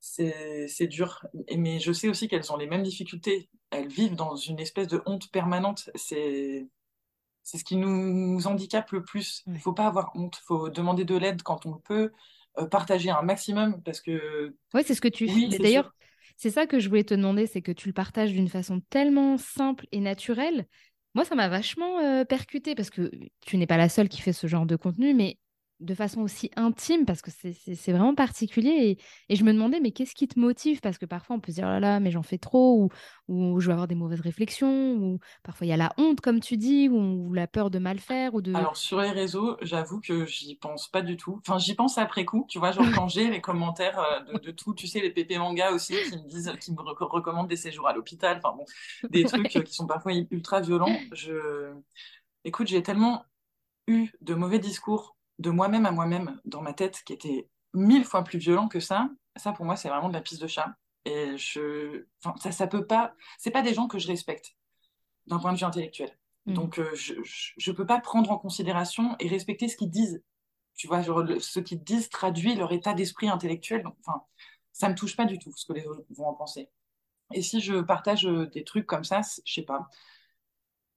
[0.00, 1.24] C'est dur.
[1.56, 3.48] Mais je sais aussi qu'elles ont les mêmes difficultés.
[3.70, 5.90] Elles vivent dans une espèce de honte permanente.
[5.94, 6.68] C'est
[7.48, 9.42] c'est ce qui nous, handicape le plus.
[9.46, 12.12] Il ne faut pas avoir honte, il faut demander de l'aide quand on peut,
[12.58, 14.54] euh, partager un maximum parce que...
[14.74, 15.58] Oui, c'est ce que tu fais.
[15.58, 15.94] D'ailleurs,
[16.36, 19.38] c'est ça que je voulais te demander, c'est que tu le partages d'une façon tellement
[19.38, 20.66] simple et naturelle.
[21.14, 23.10] Moi, ça m'a vachement euh, percuté parce que
[23.40, 25.38] tu n'es pas la seule qui fait ce genre de contenu, mais
[25.80, 28.98] de façon aussi intime parce que c'est vraiment particulier.
[29.28, 30.80] Et, je me demandais, mais qu'est-ce qui te motive?
[30.80, 32.88] Parce que parfois, on peut se dire, oh là là, mais j'en fais trop, ou,
[33.28, 36.40] ou, je vais avoir des mauvaises réflexions, ou parfois il y a la honte, comme
[36.40, 38.34] tu dis, ou, la peur de mal faire.
[38.34, 38.54] Ou de...
[38.54, 41.40] Alors, sur les réseaux, j'avoue que j'y pense pas du tout.
[41.46, 44.74] Enfin, j'y pense après coup, tu vois, genre quand j'ai les commentaires euh, de, tout,
[44.74, 47.92] tu sais, les pépé manga aussi, qui me disent, qui me recommandent des séjours à
[47.92, 48.64] l'hôpital, enfin bon,
[49.10, 50.98] des trucs euh, qui sont parfois ultra violents.
[51.12, 51.72] Je...
[52.44, 53.24] Écoute, j'ai tellement
[53.86, 58.24] eu de mauvais discours de moi-même à moi-même dans ma tête qui était mille fois
[58.24, 60.74] plus violent que ça, ça pour moi c'est vraiment de la piste de chat.
[61.04, 64.56] Et je, enfin, ça, ça peut pas, c'est pas des gens que je respecte
[65.26, 66.10] d'un point de vue intellectuel.
[66.46, 66.54] Mm.
[66.54, 70.22] Donc euh, je, je, peux pas prendre en considération et respecter ce qu'ils disent.
[70.74, 73.82] Tu vois, genre, ce qu'ils disent traduit leur état d'esprit intellectuel.
[73.82, 74.22] Donc, enfin,
[74.72, 76.70] ça me touche pas du tout ce que les autres vont en penser.
[77.34, 79.88] Et si je partage euh, des trucs comme ça, je sais pas,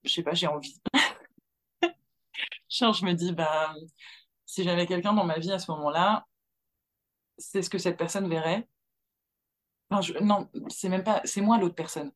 [0.04, 0.80] je sais pas, j'ai envie.
[2.68, 3.74] Genre, je me dis, bah,
[4.52, 6.26] si j'avais quelqu'un dans ma vie à ce moment-là,
[7.38, 8.68] c'est ce que cette personne verrait.
[10.20, 12.12] non, c'est même pas, c'est moi l'autre personne.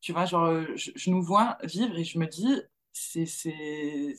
[0.00, 2.62] Tu vois, genre, je, nous vois vivre et je me dis,
[2.94, 4.16] c'est, c'est,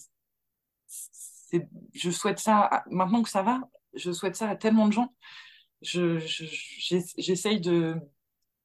[1.96, 3.62] je souhaite ça, maintenant que ça va,
[3.96, 5.16] je souhaite ça à tellement de gens.
[5.82, 6.20] Je,
[7.18, 7.96] j'essaye de,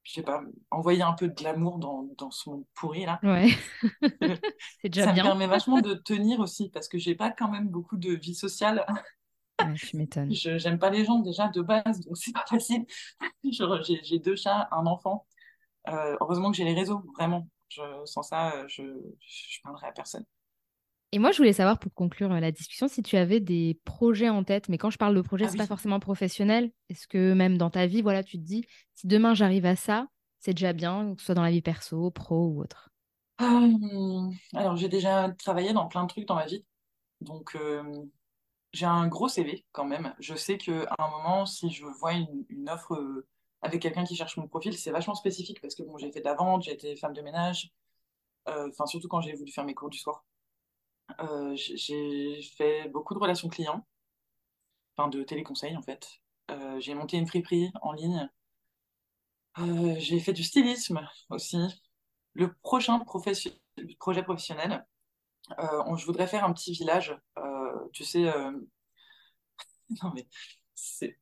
[0.03, 3.21] je sais pas, envoyer un peu de l'amour dans, dans son pourri là.
[3.23, 3.51] Ouais.
[4.83, 5.23] c'est déjà ça bien.
[5.23, 8.35] me permet vachement de tenir aussi parce que j'ai pas quand même beaucoup de vie
[8.35, 8.85] sociale.
[9.61, 10.33] Ouais, je m'étonne.
[10.33, 12.85] J'aime pas les gens déjà de base, donc c'est pas facile.
[13.45, 15.27] j'ai deux chats, un enfant.
[15.89, 17.49] Euh, heureusement que j'ai les réseaux, vraiment.
[17.69, 18.83] Je, sans ça, je,
[19.21, 20.25] je parlerai à personne.
[21.15, 24.45] Et moi, je voulais savoir, pour conclure la discussion, si tu avais des projets en
[24.45, 24.71] tête.
[24.71, 26.73] Mais quand je parle de projet, ah ce n'est pas forcément professionnel.
[26.89, 30.09] Est-ce que même dans ta vie, voilà, tu te dis, si demain j'arrive à ça,
[30.39, 32.89] c'est déjà bien, que ce soit dans la vie perso, pro ou autre?
[33.41, 36.65] Hum, Alors, j'ai déjà travaillé dans plein de trucs dans ma vie.
[37.21, 37.83] Donc, euh,
[38.73, 40.15] j'ai un gros CV quand même.
[40.19, 43.27] Je sais qu'à un moment, si je vois une, offre
[43.61, 46.25] avec quelqu'un qui cherche mon profil, c'est vachement spécifique parce que bon, j'ai fait de
[46.25, 47.71] la vente, j'ai été femme de ménage,
[48.47, 50.25] enfin surtout quand j'ai voulu faire mes cours du soir.
[51.55, 53.87] J'ai fait beaucoup de relations clients,
[54.97, 56.09] enfin de téléconseils en fait.
[56.79, 58.29] j'ai monté une friperie en ligne.
[59.99, 61.59] j'ai fait du stylisme aussi.
[62.35, 62.99] Le prochain
[63.99, 64.87] projet professionnel,
[65.59, 67.17] je voudrais faire un petit village.
[67.93, 68.25] tu sais,
[70.03, 70.27] non mais
[70.75, 71.19] c'est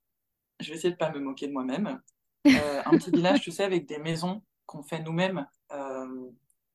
[0.60, 2.00] je vais essayer de pas me moquer de moi-même.
[2.46, 5.46] Euh, un petit village, tu sais, avec des maisons qu'on fait nous-mêmes.
[5.72, 6.30] Euh,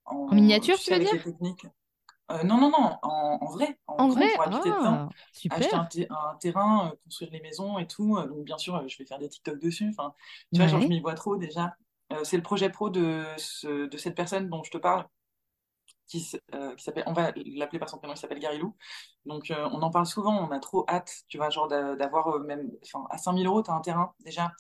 [0.06, 1.24] en, miniature, tu, veux dire?
[1.24, 1.66] techniques.
[2.32, 3.78] Euh, non, non, non, en, vrai.
[3.88, 4.34] En, vrai?
[4.34, 5.57] pour habiter ah, Super.
[5.57, 8.19] Acheter un, terrain, construire les maisons et tout.
[8.28, 9.89] donc, bien sûr, je vais faire des TikTok dessus.
[9.89, 10.13] Enfin,
[10.53, 11.76] tu vois, genre, je m'y vois trop déjà.
[12.23, 13.23] c'est le projet pro de,
[13.65, 15.05] de cette personne dont je te parle
[16.07, 18.76] qui, euh, qui s'appelle, on va l'appeler par son prénom, il s'appelle Garilou.
[19.26, 22.39] Donc, euh, on en parle souvent, on a trop hâte, tu vois, genre d'avoir euh,
[22.39, 24.51] même, enfin, à 5000 euros, tu as un terrain déjà.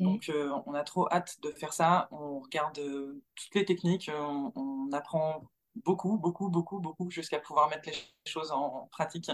[0.00, 0.30] Donc,
[0.66, 2.08] on a trop hâte de faire ça.
[2.10, 5.44] On regarde toutes les techniques, on, on, apprend
[5.76, 9.30] beaucoup, beaucoup, beaucoup, beaucoup, jusqu'à pouvoir mettre les choses en pratique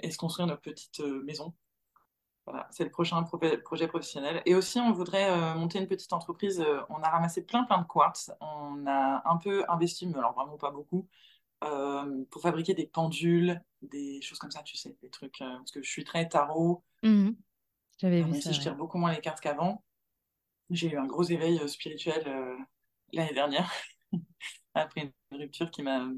[0.00, 1.54] et se construire notre petite maison.
[2.50, 4.40] Voilà, c'est le prochain projet professionnel.
[4.46, 6.60] Et aussi, on voudrait euh, monter une petite entreprise.
[6.60, 8.30] Euh, on a ramassé plein, plein de quartz.
[8.40, 11.06] On a un peu investi, mais alors vraiment pas beaucoup,
[11.64, 15.40] euh, pour fabriquer des pendules, des choses comme ça, tu sais, des trucs.
[15.40, 16.82] parce que je suis très tarot.
[17.02, 17.32] Mmh
[17.98, 18.52] J'avais vu ça.
[18.52, 19.84] je tire beaucoup moins les cartes qu'avant.
[20.70, 22.24] J'ai eu un gros éveil spirituel
[23.12, 23.70] l'année dernière,
[24.74, 26.08] après une rupture qui m'a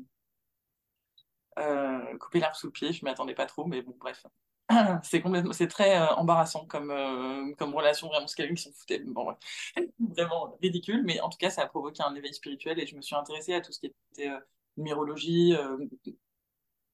[2.18, 2.92] coupé l'arbre sous le pied.
[2.92, 4.24] Je ne m'y attendais pas trop, mais bon, bref.
[5.03, 9.01] c'est complètement, c'est très euh, embarrassant comme, euh, comme relation, vraiment, ce qui s'en foutait.
[9.01, 9.34] Bon,
[9.98, 13.03] vraiment ridicule, mais en tout cas, ça a provoqué un éveil spirituel et je me
[13.03, 14.38] suis intéressée à tout ce qui était euh,
[14.76, 15.55] numérologie,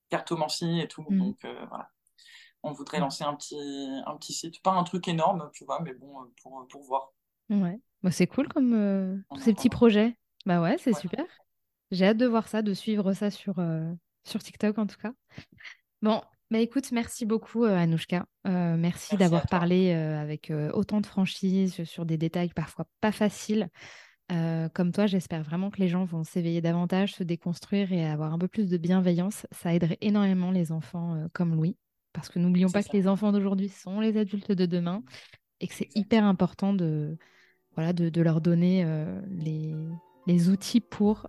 [0.08, 1.04] cartomancie et tout.
[1.08, 1.18] Mm.
[1.18, 1.90] Donc voilà,
[2.62, 3.58] on voudrait lancer un petit,
[4.06, 7.12] un petit site, pas un truc énorme, tu vois, mais bon, pour, pour voir.
[7.50, 10.16] Ouais, bah, c'est cool comme tous ces petits projets.
[10.46, 11.26] Bah ouais, c'est super.
[11.90, 13.56] J'ai hâte de voir ça, de suivre ça sur,
[14.24, 15.12] sur TikTok en tout cas.
[16.02, 16.20] Bon,
[16.52, 18.24] bah écoute, merci beaucoup euh, Anouchka.
[18.46, 23.68] Euh, merci, d'avoir parlé euh, avec autant de franchise sur des détails parfois pas faciles.
[24.28, 28.38] comme toi, j'espère vraiment que les gens vont s'éveiller davantage, se déconstruire et avoir un
[28.38, 29.46] peu plus de bienveillance.
[29.50, 31.76] Ça aiderait énormément les enfants comme Louis.
[32.12, 35.02] Parce que n'oublions pas que les enfants d'aujourd'hui sont les adultes de demain
[35.60, 37.18] et que c'est hyper important de,
[37.74, 38.86] voilà, de, leur donner
[39.28, 39.74] les,
[40.26, 41.26] les, outils pour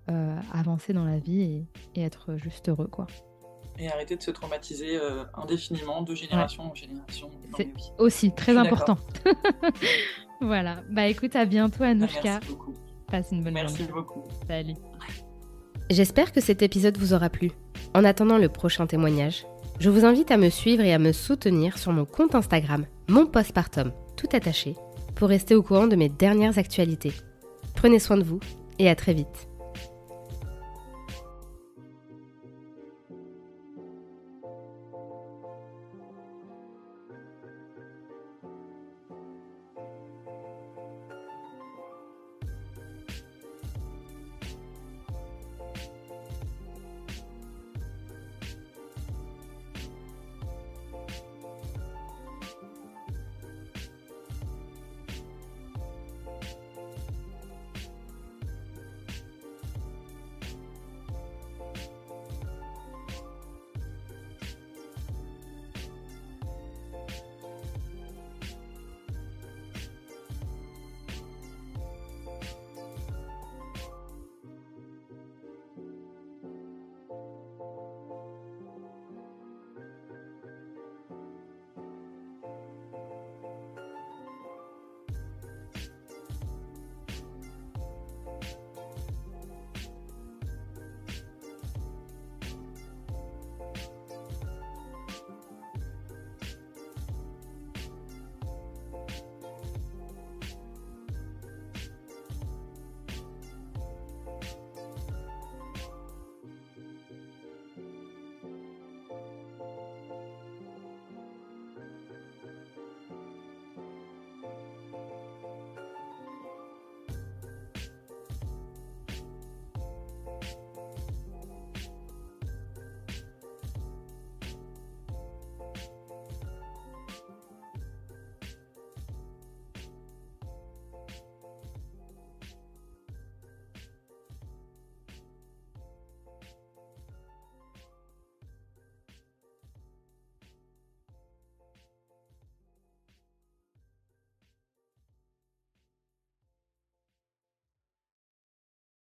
[0.53, 2.87] avancer dans la vie et, et être juste heureux.
[2.87, 3.07] quoi
[3.79, 7.29] et arrêter de se traumatiser euh, indéfiniment de génération en génération.
[7.55, 8.97] C'est aussi très important.
[10.41, 10.81] voilà.
[10.89, 12.21] Bah écoute, à bientôt Anouchka.
[12.23, 12.73] Merci beaucoup.
[13.07, 14.23] Passe une bonne Merci beaucoup.
[14.47, 14.73] Salut.
[15.89, 17.51] J'espère que cet épisode vous aura plu.
[17.93, 19.45] En attendant le prochain témoignage,
[19.79, 23.25] je vous invite à me suivre et à me soutenir sur mon compte Instagram, mon
[23.25, 24.75] postpartum, tout attaché,
[25.15, 27.13] pour rester au courant de mes dernières actualités.
[27.75, 28.39] Prenez soin de vous
[28.79, 29.49] et à très vite.